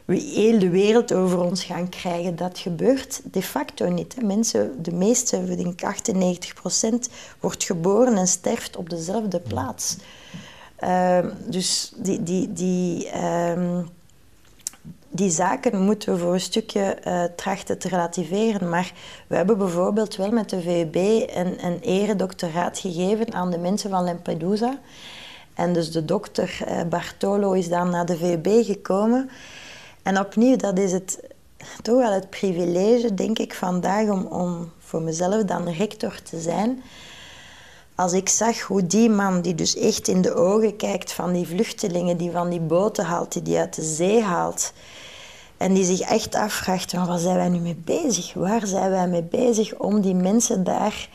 [0.06, 2.36] we heel de wereld over ons gaan krijgen.
[2.36, 4.22] Dat gebeurt de facto niet.
[4.22, 9.98] Mensen, de meeste, ik denk 98 procent, wordt geboren en sterft op dezelfde plaats.
[10.84, 13.80] Uh, dus die, die, die, uh,
[15.10, 18.70] die zaken moeten we voor een stukje uh, trachten te relativeren.
[18.70, 18.94] Maar
[19.28, 20.96] we hebben bijvoorbeeld wel met de VUB
[21.36, 24.80] een, een eredoctoraat gegeven aan de mensen van Lampedusa.
[25.54, 29.30] En dus de dokter uh, Bartolo is dan naar de VUB gekomen.
[30.06, 31.20] En opnieuw, dat is het,
[31.82, 36.84] toch wel het privilege, denk ik, vandaag om, om voor mezelf dan rector te zijn.
[37.96, 41.48] Als ik zag hoe die man, die dus echt in de ogen kijkt van die
[41.48, 44.74] vluchtelingen, die van die boten haalt, die die uit de zee haalt,
[45.58, 48.34] en die zich echt afvraagt, waar zijn wij nu mee bezig?
[48.34, 51.10] Waar zijn wij mee bezig om die mensen daar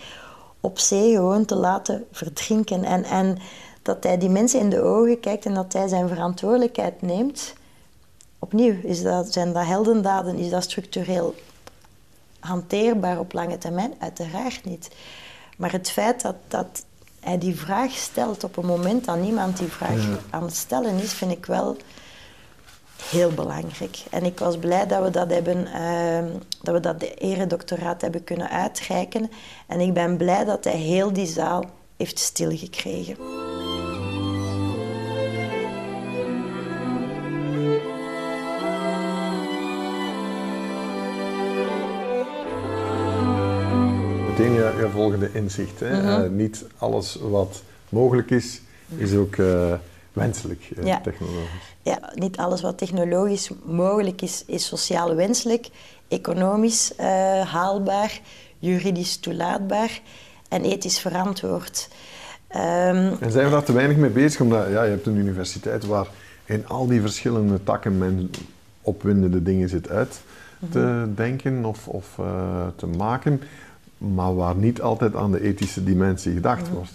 [0.61, 2.85] op zee gewoon te laten verdrinken?
[2.85, 3.39] En, en
[3.83, 7.59] dat hij die mensen in de ogen kijkt en dat hij zijn verantwoordelijkheid neemt
[8.41, 11.35] opnieuw, is dat, zijn dat heldendaden, is dat structureel
[12.41, 13.95] hanteerbaar op lange termijn?
[13.99, 14.91] Uiteraard niet.
[15.57, 16.85] Maar het feit dat, dat
[17.21, 21.13] hij die vraag stelt op een moment dat niemand die vraag aan het stellen is,
[21.13, 21.77] vind ik wel
[23.03, 24.05] heel belangrijk.
[24.11, 28.25] En ik was blij dat we dat hebben, uh, dat we dat de eredoctoraat hebben
[28.25, 29.31] kunnen uitreiken.
[29.67, 31.65] En ik ben blij dat hij heel die zaal
[31.97, 33.17] heeft stilgekregen.
[44.79, 45.81] Je, volgende inzicht.
[45.81, 46.01] Hè?
[46.01, 46.23] Mhm.
[46.23, 48.61] Eh, niet alles wat mogelijk is,
[48.97, 49.73] is ook uh,
[50.13, 51.75] wenselijk uh, technologisch.
[51.83, 55.69] Ja, niet alles wat technologisch mogelijk is, is sociaal wenselijk,
[56.09, 56.93] economisch
[57.45, 58.21] haalbaar,
[58.59, 60.01] juridisch toelaatbaar
[60.49, 61.89] en ethisch verantwoord.
[62.51, 62.59] Um,
[63.21, 64.41] en zijn we daar te weinig mee bezig?
[64.41, 66.07] Omdat ja, je hebt een universiteit waar
[66.45, 68.31] in al die verschillende takken men
[68.83, 70.21] opwindende dingen zit uit
[70.71, 71.15] te mhm.
[71.15, 72.15] denken of, of
[72.77, 73.41] te maken
[74.01, 76.75] maar waar niet altijd aan de ethische dimensie gedacht mm.
[76.75, 76.93] wordt.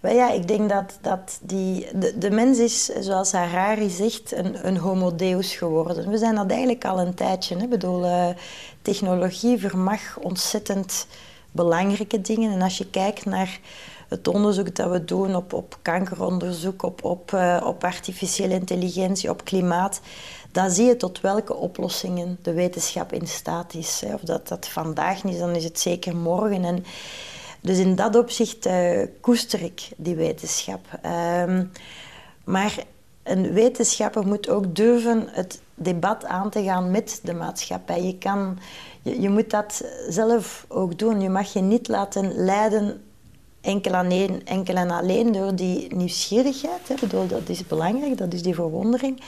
[0.00, 4.66] Wel ja, ik denk dat, dat die, de, de mens is, zoals Harari zegt, een,
[4.66, 6.10] een homo deus geworden.
[6.10, 7.56] We zijn dat eigenlijk al een tijdje.
[7.56, 7.62] Hè?
[7.62, 8.26] Ik bedoel, uh,
[8.82, 11.06] technologie vermag ontzettend
[11.50, 12.52] belangrijke dingen.
[12.52, 13.60] En als je kijkt naar
[14.08, 19.44] het onderzoek dat we doen op, op kankeronderzoek, op, op, uh, op artificiële intelligentie, op
[19.44, 20.00] klimaat,
[20.52, 24.02] dan zie je tot welke oplossingen de wetenschap in staat is.
[24.14, 26.64] Of dat dat vandaag niet is, dan is het zeker morgen.
[26.64, 26.84] En
[27.60, 30.86] dus in dat opzicht uh, koester ik die wetenschap.
[31.02, 31.64] Ehm,
[32.44, 32.84] maar
[33.22, 38.02] een wetenschapper moet ook durven het debat aan te gaan met de maatschappij.
[38.02, 38.58] Je, kan,
[39.02, 41.20] je, je moet dat zelf ook doen.
[41.20, 43.02] Je mag je niet laten leiden
[43.60, 46.88] enkel, alleen, enkel en alleen door die nieuwsgierigheid.
[46.88, 46.94] Hè.
[47.00, 49.20] Bedoel, dat is belangrijk, dat is die verwondering.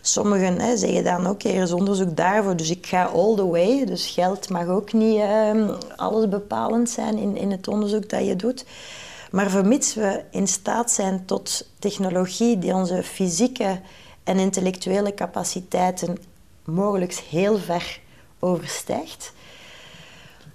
[0.00, 3.84] Sommigen hè, zeggen dan ook, er is onderzoek daarvoor, dus ik ga all the way.
[3.84, 8.36] Dus geld mag ook niet uh, alles bepalend zijn in, in het onderzoek dat je
[8.36, 8.64] doet.
[9.30, 13.80] Maar vermits we in staat zijn tot technologie die onze fysieke
[14.24, 16.18] en intellectuele capaciteiten
[16.64, 18.00] mogelijk heel ver
[18.38, 19.32] overstijgt,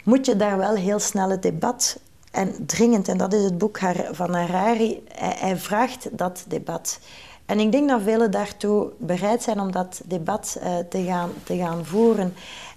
[0.04, 1.98] moet je daar wel heel snel het debat
[2.32, 3.80] en dringend, en dat is het boek
[4.12, 7.00] van Harari, hij vraagt dat debat.
[7.46, 11.58] En ik denk dat velen daartoe bereid zijn om dat debat uh, te, gaan, te
[11.58, 12.34] gaan voeren.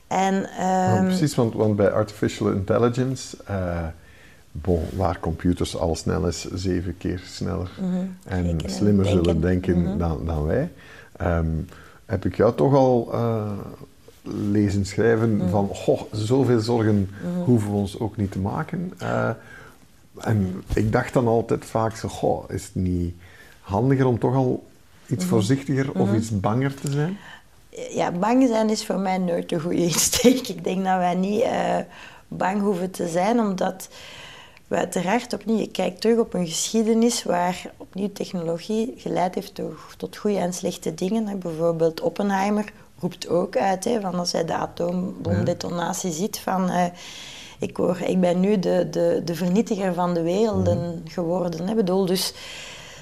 [0.06, 0.34] En,
[0.94, 3.86] um, precies, want, want, bij artificial intelligence, uh,
[4.52, 9.98] bon, waar computers al snel is, zeven keer sneller mm en slimmer zullen denken mm
[9.98, 10.70] dan, dan, wij,
[11.22, 11.68] um,
[12.06, 13.50] heb ik jou toch al uh,
[14.22, 17.44] lezen schrijven mm van, goh, zoveel zorgen mhm.
[17.44, 18.92] hoeven we ons ook niet te maken.
[20.18, 23.14] en ik dacht dan altijd vaak zo, goh, is het niet
[23.68, 24.66] handiger om toch al
[25.06, 25.32] iets mhm.
[25.32, 26.16] voorzichtiger of mhm.
[26.16, 27.18] iets banger te zijn?
[27.90, 30.48] Ja, bang zijn is voor mij nooit een goede insteek.
[30.48, 31.76] Ik denk dat wij niet uh,
[32.28, 33.88] bang hoeven te zijn, omdat
[34.66, 39.74] we uiteraard opnieuw, je kijkt terug op een geschiedenis waar opnieuw technologie geleid heeft tot,
[39.96, 41.38] tot goede en slechte dingen.
[41.38, 46.70] Bijvoorbeeld Oppenheimer roept ook uit, hè, van als hij de atoombomdetonatie ziet, van...
[46.70, 46.84] Uh,
[47.58, 51.12] ik, hoor, ik ben nu de, de, de vernietiger van de werelden mhm.
[51.12, 51.68] geworden.
[51.68, 51.74] Hè.
[51.74, 52.34] Bedoel, dus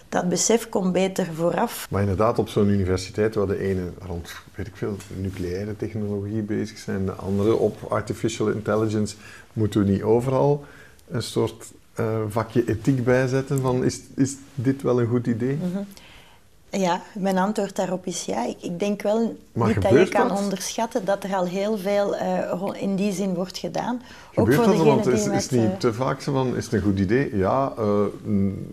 [0.09, 1.87] dat besef komt beter vooraf.
[1.91, 6.79] Maar inderdaad, op zo'n universiteit waar de ene rond, weet ik veel, nucleaire technologie bezig
[6.79, 9.17] zijn, de andere op artificial intelligence,
[9.53, 10.65] moeten we niet overal
[11.09, 15.59] een soort uh, vakje ethiek bijzetten van is, is dit wel een goed idee?
[15.63, 15.83] Mhm.
[16.71, 18.47] Ja, mijn antwoord daarop is ja.
[18.47, 22.83] Ik, ik denk wel niet dat je kan onderschatten dat er al heel veel uh,
[22.83, 24.03] in die zin wordt gedaan.
[24.35, 24.85] Gebeurt ook voor dat?
[24.85, 27.37] Want is, is het niet eh, te vaak zo van, is het een goed idee?
[27.37, 28.05] Ja, uh,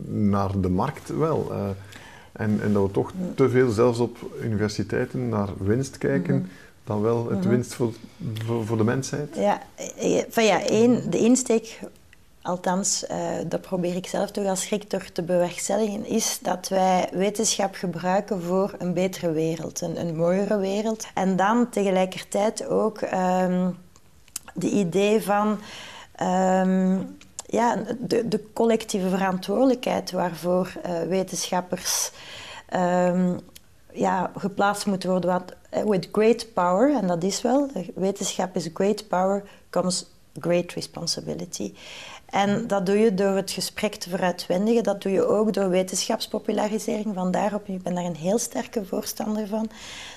[0.07, 1.51] naar de markt wel.
[2.31, 3.35] en, en dat we toch mm.
[3.35, 6.33] te veel, zelfs op universiteiten, naar winst kijken.
[6.33, 6.51] Mm-hmm.
[6.83, 7.49] Dan wel het mm-hmm.
[7.51, 7.93] winst voor,
[8.45, 9.35] voor, voor, de mensheid?
[9.35, 9.61] Ja,
[10.29, 11.79] van ja één, de insteek
[12.43, 17.75] althans, uh, dat probeer ik zelf toch als rector te bewerkstelligen, is dat wij wetenschap
[17.75, 21.07] gebruiken voor een betere wereld, een, mooiere wereld.
[21.13, 23.77] En dan tegelijkertijd ook um,
[24.53, 25.59] de idee van
[26.21, 32.11] um, ja, de, de, collectieve verantwoordelijkheid waarvoor uh, wetenschappers
[32.75, 33.39] um,
[33.91, 35.29] ja, geplaatst moeten worden.
[35.29, 40.05] Want uh, with great power, en dat is wel, wetenschap is great power, comes
[40.39, 41.73] great responsibility.
[42.33, 44.83] En dat doe je door het gesprek te veruitwendigen.
[44.83, 47.13] Dat doe je ook door wetenschapspopularisering.
[47.13, 49.69] Vandaar op, ik ben daar een heel sterke voorstander van.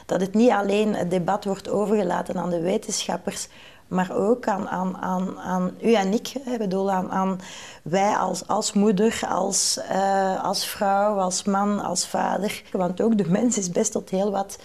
[0.07, 3.49] Dat het niet alleen het debat wordt overgelaten aan de wetenschappers,
[3.89, 6.29] maar ook aan, aan, aan, aan u en ik.
[6.29, 7.41] Ik bedoel, aan, aan
[7.83, 12.63] wij als, als moeder, als, uh, als vrouw, als man, als vader.
[12.73, 14.59] Want ook de mens is best tot heel wat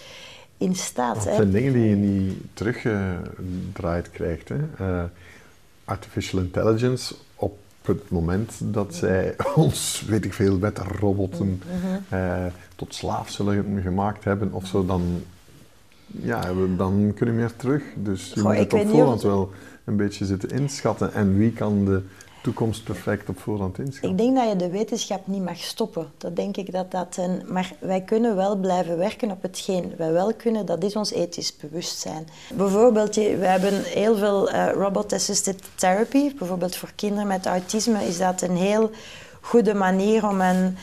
[0.57, 1.15] in staat.
[1.15, 4.49] Dat zijn dingen die je niet teruggedraaid krijgt.
[4.49, 4.57] Hè?
[4.81, 5.03] Uh,
[5.91, 12.03] artificial intelligence op het moment dat zij ons, weet ik veel, met robotten mm-hmm.
[12.09, 15.23] eh, tot slaaf zullen gemaakt hebben of zo, dan,
[16.05, 16.41] ja,
[16.77, 17.83] dan kunnen we meer terug.
[17.95, 19.51] Dus je moet het op voorhand wel
[19.83, 21.13] een beetje zitten inschatten.
[21.13, 22.01] En wie kan de
[22.41, 24.09] toekomst perfect op voorhand inschatten.
[24.09, 26.11] Ik denk dat je de wetenschap niet mag stoppen.
[26.17, 27.41] Dat denk ik dat dat een...
[27.47, 30.65] Maar wij kunnen wel blijven werken op hetgeen wij wel kunnen.
[30.65, 32.27] Dat is ons ethisch bewustzijn.
[32.53, 36.35] Bijvoorbeeld, we hebben heel veel uh, robot-assisted therapy.
[36.37, 38.89] Bijvoorbeeld voor kinderen met autisme is dat een heel
[39.41, 40.77] goede manier om een,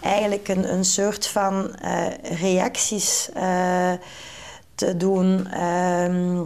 [0.00, 2.06] eigenlijk een, een soort van uh,
[2.40, 3.92] reacties uh,
[4.74, 5.46] te doen...
[5.46, 6.42] Ehm,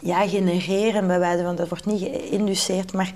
[0.00, 3.12] ja, genereren, bij wijze van, dat wordt niet geïnduceerd, maar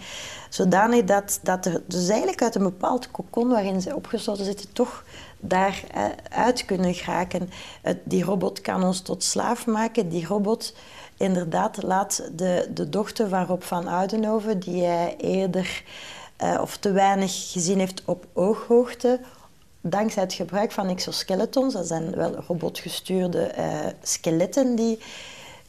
[0.48, 5.04] zodanig dat, dat er dus eigenlijk uit een bepaald kokon waarin ze opgesloten zitten, toch
[5.38, 7.50] daar eh, uit kunnen geraken.
[8.04, 10.08] die robot kan ons tot slaaf maken.
[10.08, 10.74] Die robot
[11.16, 15.82] inderdaad laat de, de dochter van Rob van Oudenhoven, die hij eerder
[16.42, 19.20] uh, of te weinig gezien heeft op ooghoogte,
[19.80, 23.64] dankzij het gebruik van exoskeletons, dat zijn wel robotgestuurde uh,
[24.02, 24.98] skeletten die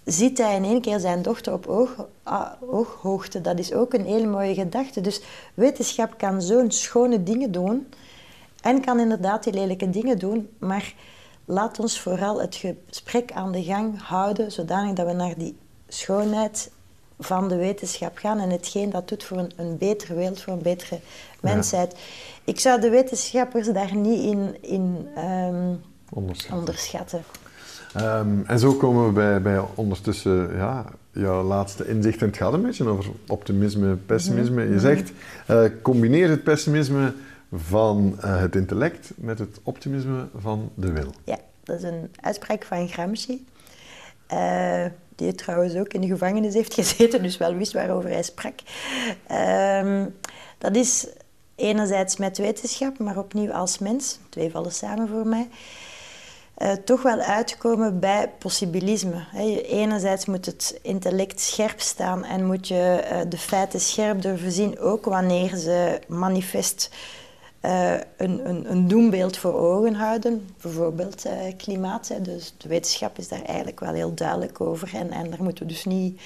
[0.03, 3.41] ziet hij in één keer zijn dochter op oog, ah, ooghoogte.
[3.41, 5.01] Dat is ook een hele mooie gedachte.
[5.01, 5.21] Dus
[5.53, 7.87] wetenschap kan zo'n schone dingen doen
[8.61, 10.93] en kan inderdaad die lelijke dingen doen, maar
[11.45, 16.71] laat ons vooral het gesprek aan de gang houden, zodanig dat we naar die schoonheid
[17.19, 20.61] van de wetenschap gaan en hetgeen dat doet voor een, een betere wereld, voor een
[20.61, 20.99] betere
[21.41, 21.95] mensheid.
[22.43, 26.57] Ik zou de wetenschappers daar niet in, in um, onderschatten.
[26.59, 27.23] onderschatten.
[27.97, 32.21] Um, en zo komen we bij, bij ondertussen ja, jouw laatste inzicht.
[32.21, 34.61] En het gaat een beetje over optimisme, pessimisme.
[34.61, 34.79] Je mhm.
[34.79, 35.11] zegt,
[35.49, 37.13] uh, combineer het pessimisme
[37.53, 41.13] van uh, het intellect met het optimisme van de wil.
[41.23, 43.45] Ja, dat is een uitspraak van Gramsci.
[44.33, 48.59] Uh, die trouwens ook in de gevangenis heeft gezeten, dus wel wist waarover hij sprak.
[49.31, 50.03] Uh,
[50.57, 51.07] dat is
[51.55, 54.19] enerzijds met wetenschap, maar opnieuw als mens.
[54.29, 55.49] Twee vallen samen voor mij.
[56.61, 59.23] Uh, toch wel uitkomen bij possibilisme.
[59.31, 64.51] He, enerzijds moet het intellect scherp staan en moet je uh, de feiten scherp durven
[64.51, 66.89] zien, ook wanneer ze manifest
[67.61, 70.47] uh, een, een, een, doembeeld voor ogen houden.
[70.61, 71.25] Bijvoorbeeld
[71.57, 72.11] klimaat.
[72.21, 75.71] Dus de wetenschap is daar eigenlijk wel heel duidelijk over en, en daar moeten we
[75.71, 76.21] dus niet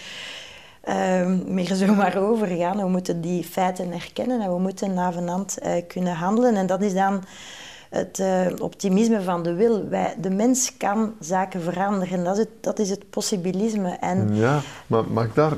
[0.82, 2.78] ehm, meer zomaar over gaan.
[2.78, 6.56] We moeten die feiten erkennen en we moeten navenant kunnen handelen.
[6.56, 7.24] En dat is dan
[7.96, 9.88] het uh, optimisme van de wil.
[9.90, 12.24] Wij, de mens kan zaken veranderen.
[12.24, 13.90] Dat is het, dat is het possibilisme.
[13.90, 15.54] En ja, maar mag ik daar...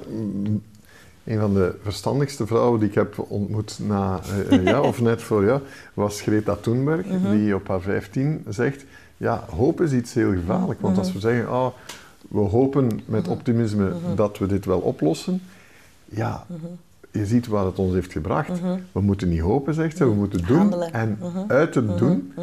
[1.23, 4.19] Een van de verstandigste vrouwen die ik heb ontmoet na
[4.51, 5.61] uh, ja, of net voor jou,
[5.93, 7.31] was Greta Thunberg, mhm.
[7.31, 8.85] die op haar 15 zegt:
[9.17, 10.81] Ja, hoop is iets heel gevaarlijk.
[10.81, 11.15] Want als mhm.
[11.15, 11.67] we zeggen: oh,
[12.29, 13.31] we hopen met mhm.
[13.31, 15.41] optimisme dat we dit wel oplossen,
[16.05, 16.45] ja,
[17.17, 18.49] je ziet waar het ons heeft gebracht.
[18.49, 18.77] Mhm.
[18.91, 20.83] We moeten niet hopen, zegt ze, we moeten doen.
[20.83, 21.43] En mhm.
[21.47, 21.97] uit het mhm.
[21.97, 22.33] doen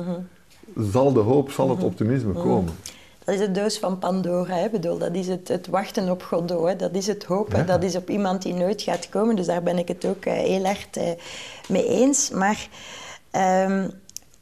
[0.76, 2.72] zal de hoop, zal het optimisme komen.
[3.24, 4.54] Dat is de doos van Pandora.
[4.54, 4.68] Hè?
[4.68, 6.68] Bedoel, dat is het, het wachten op Godot.
[6.68, 6.76] Hè?
[6.76, 7.66] Dat is het hopen.
[7.66, 9.36] Dat is op iemand die nooit gaat komen.
[9.36, 11.04] Dus daar ben ik het ook uh, heel erg uh,
[11.68, 12.30] mee eens.
[12.30, 12.68] Maar
[13.66, 13.90] um,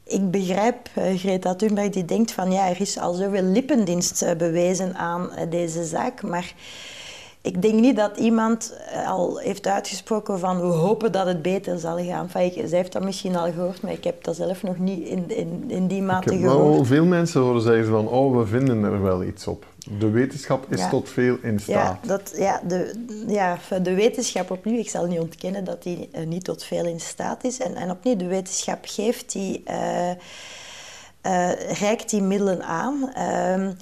[0.04, 4.94] ik begrijp uh, Greta Thunberg die denkt van ja, er is al zoveel lippendienst bewezen
[4.94, 6.54] aan deze zaak, maar
[7.42, 8.74] ik denk niet dat iemand
[9.06, 12.22] al heeft uitgesproken van we hopen dat het beter zal gaan.
[12.22, 15.06] Enfin, ik, zij heeft dat misschien al gehoord, maar ik heb dat zelf nog niet
[15.06, 16.52] in, in, in die mate gehoord.
[16.52, 19.66] Ik heb wel veel mensen horen zeggen van oh, we vinden er wel iets op.
[19.98, 21.98] De wetenschap is tot veel in staat.
[22.02, 26.26] Ja, dat, ja, de, ja, de wetenschap opnieuw, ik zal niet ontkennen dat die uh,
[26.26, 27.58] niet tot veel in staat is.
[27.58, 30.08] En, en opnieuw, de wetenschap geeft die, uh,
[31.26, 33.10] uh, reikt die middelen aan.
[33.14, 33.72] Ehm,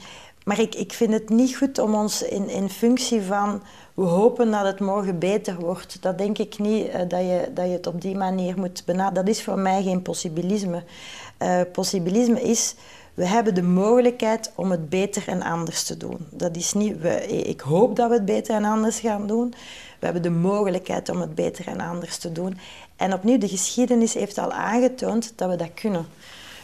[0.44, 3.62] maar ik, ik vind het niet goed om ons in, in functie van
[3.94, 6.02] we hopen dat het morgen beter wordt.
[6.02, 9.24] Dat denk ik niet dat, je, dat je het op die manier moet benaderen.
[9.24, 10.82] Dat is voor mij geen possibilisme.
[11.72, 12.74] possibilisme is
[13.14, 16.16] we hebben de mogelijkheid om het beter en anders te doen.
[16.30, 19.54] Dat is niet, we, ik hoop dat we het beter en anders gaan doen.
[19.98, 22.58] We hebben de mogelijkheid om het beter en anders te doen.
[22.96, 26.06] En opnieuw, de geschiedenis heeft al aangetoond dat we dat kunnen.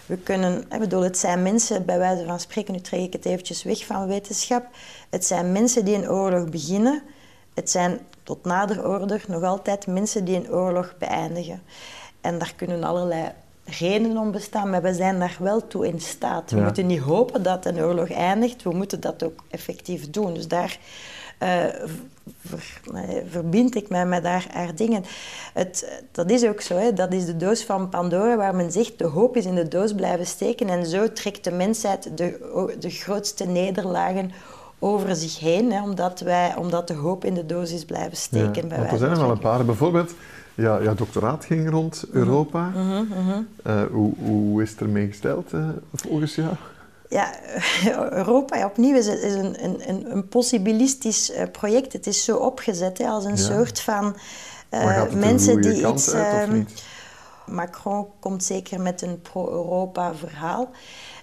[0.07, 3.25] We kunnen, ik bedoel, het zijn mensen, bij wijze van spreken, nu trek ik het
[3.25, 4.67] eventjes weg van wetenschap.
[5.11, 7.03] Het zijn mensen die een oorlog beginnen.
[7.55, 11.63] Het zijn tot nader oorlog nog altijd mensen die een oorlog beëindigen.
[12.21, 13.33] En daar kunnen allerlei
[13.65, 16.51] redenen om bestaan, maar we zijn daar wel toe in staat.
[16.51, 20.35] We moeten niet hopen dat een oorlog eindigt, we moeten dat ook effectief doen.
[20.35, 20.79] Dus daar
[21.43, 21.65] uh,
[23.31, 25.05] verbind ik mij met daar, haar dingen.
[25.55, 26.93] Het, dat is ook zo, hè.
[26.93, 29.95] dat is de doos van Pandora waar men zegt de hoop is in de doos
[29.95, 34.31] blijven steken en zo trekt de mensheid de, de grootste nederlagen
[34.79, 38.69] over zich heen, hè, omdat, wij, omdat de hoop in de doos is blijven steken.
[38.69, 39.65] Ja, er zijn er wel een paar.
[39.65, 40.15] Bijvoorbeeld,
[40.55, 42.19] ja, jouw doctoraat ging rond mhm.
[42.19, 42.73] Europa.
[42.75, 43.47] Mm -hmm,
[43.93, 46.55] hoe, hoe is het ermee gesteld uh, volgens jou?
[47.09, 47.35] Ja,
[48.11, 51.93] Europa opnieuw is, is een, een, een possibilistisch uh, project.
[51.93, 54.17] Het is zo opgezet hè, als een soort van
[55.15, 56.13] mensen die iets.
[56.13, 56.63] Ehm,
[57.47, 60.71] Macron komt zeker met een pro-Europa verhaal.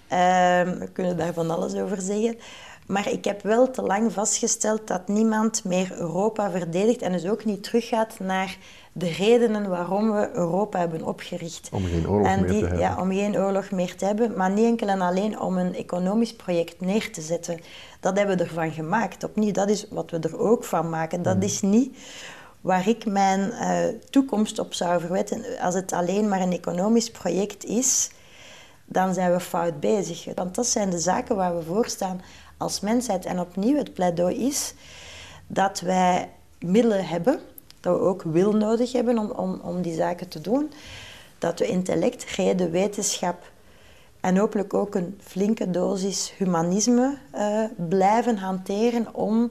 [0.08, 2.38] Ehm, we kunnen daar van alles over zeggen.
[2.86, 7.44] Maar ik heb wel te lang vastgesteld dat niemand meer Europa verdedigt en dus ook
[7.44, 8.56] niet teruggaat naar
[8.96, 11.68] de redenen waarom we Europa hebben opgericht.
[11.72, 12.78] Om geen oorlog en meer te hebben.
[12.78, 16.34] Ja, om geen oorlog meer te hebben, maar niet enkel en alleen om een economisch
[16.34, 17.60] project neer te zetten.
[18.00, 19.24] Dat hebben we ervan gemaakt.
[19.24, 21.22] Opnieuw, dat is wat we er ook van maken.
[21.22, 21.42] Dat mm.
[21.42, 21.96] is niet
[22.60, 25.44] waar ik mijn uh, toekomst op zou verwetten.
[25.60, 28.10] Als het alleen maar een economisch project is,
[28.84, 30.34] dan zijn we fout bezig.
[30.34, 32.20] Want dat zijn de zaken waar we voor staan
[32.56, 33.24] als mensheid.
[33.24, 34.74] En opnieuw, het pleidooi is
[35.46, 37.40] dat wij middelen hebben
[37.84, 40.70] dat we ook wil nodig hebben om, om, om die zaken te doen.
[41.38, 43.52] Dat we intellect, reden, wetenschap
[44.20, 49.50] en hopelijk ook een flinke dosis humanisme uh, blijven hanteren om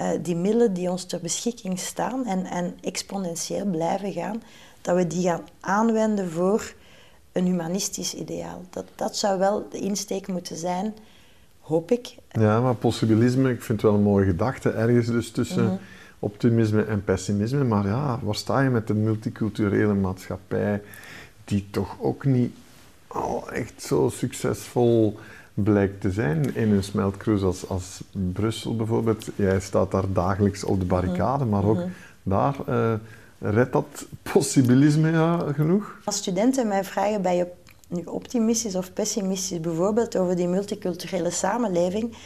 [0.00, 4.42] uh, die middelen die ons ter beschikking staan en, en exponentieel blijven gaan,
[4.80, 6.74] dat we die gaan aanwenden voor
[7.32, 8.62] een humanistisch ideaal.
[8.70, 10.94] Dat, dat zou wel de insteek moeten zijn,
[11.60, 12.14] hoop ik.
[12.28, 15.64] Ja, maar possibilisme, ik vind het wel een mooie gedachte, ergens dus tussen...
[15.64, 15.74] Mhm
[16.24, 17.64] optimisme en pessimisme.
[17.64, 20.82] Maar ja, waar sta je met een multiculturele maatschappij
[21.44, 22.54] die toch ook niet
[23.06, 25.18] al echt zo succesvol
[25.54, 28.02] blijkt te zijn in een smeltkroes als, als
[28.32, 29.28] Brussel bijvoorbeeld.
[29.36, 31.88] Jij staat daar dagelijks op de barricade, maar ook mhm.
[32.22, 32.92] daar uh,
[33.38, 35.98] redt dat possibilisme ja, genoeg?
[36.04, 37.46] Als studenten mij vragen, ben je
[37.88, 42.16] nu optimistisch of pessimistisch bijvoorbeeld over die multiculturele samenleving,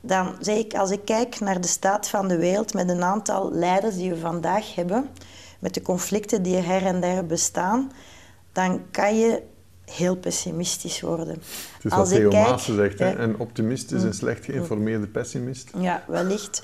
[0.00, 3.52] dan zeg ik, als ik kijk naar de staat van de wereld met een aantal
[3.52, 5.08] leiders die we vandaag hebben,
[5.58, 7.92] met de conflicten die er her en der bestaan,
[8.52, 9.42] dan kan je
[9.84, 11.34] heel pessimistisch worden.
[11.74, 13.16] Het is wat Theo Maas zegt, hè?
[13.16, 15.70] een optimist is een slecht geïnformeerde pessimist.
[15.78, 16.62] Ja, wellicht.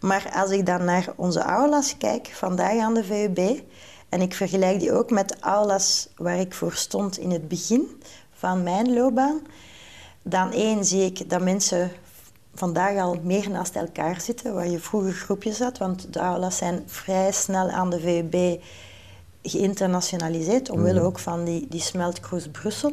[0.00, 3.60] Maar als ik dan naar onze aulas kijk, vandaag aan de VUB,
[4.08, 8.02] en ik vergelijk die ook met de aulas waar ik voor stond in het begin
[8.32, 9.40] van mijn loopbaan,
[10.22, 11.90] dan één zie ik dat mensen
[12.60, 15.78] vandaag al meer naast elkaar zitten, waar je vroeger groepjes had.
[15.78, 18.62] Want de aulas zijn vrij snel aan de VUB
[19.42, 21.06] geïnternationaliseerd, omwille mhm.
[21.06, 22.92] ook van die, die smeltkroes Brussel.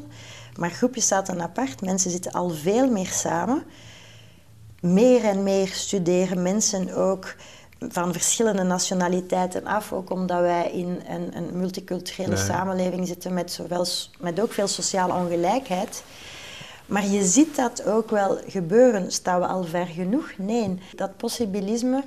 [0.57, 3.63] Maar groepjes zaten apart, mensen zitten al veel meer samen.
[4.81, 7.35] Meer en meer studeren mensen ook
[7.79, 13.85] van verschillende nationaliteiten af, ook omdat wij in een, een multiculturele samenleving zitten met, zowel,
[14.19, 16.03] met ook veel sociale ongelijkheid.
[16.87, 19.11] Maar je ziet dat ook wel gebeuren.
[19.11, 20.31] Staan we al ver genoeg?
[20.37, 20.79] Nee.
[20.95, 22.03] Dat possibilisme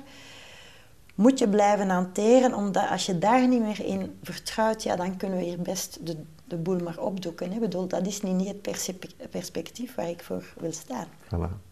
[1.15, 5.37] moet je blijven hanteren, omdat als je daar niet meer in vertrouwt, ja, dan kunnen
[5.37, 6.17] we hier best de,
[6.47, 7.51] de boel maar opdoeken.
[7.51, 7.59] Hè.
[7.59, 11.05] Bedoel, dat is niet, het perspectief waar ik voor wil staan.
[11.25, 11.69] Voilà.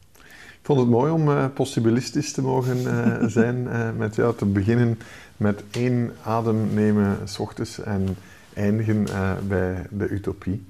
[0.59, 4.35] Ik vond het mooi om uh, possibilistisch te mogen uh, zijn uh, met jou.
[4.35, 4.99] Te beginnen
[5.37, 8.17] met één adem nemen s ochtends en
[8.53, 9.07] eindigen
[9.47, 10.65] bij de utopie.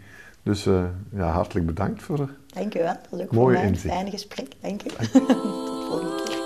[0.49, 0.63] Dus
[1.11, 2.19] ja, hartelijk bedankt voor
[3.21, 4.47] ook mooie mij een fijn gesprek.
[4.61, 4.87] Dank u.
[5.11, 6.38] Tot volgende keer.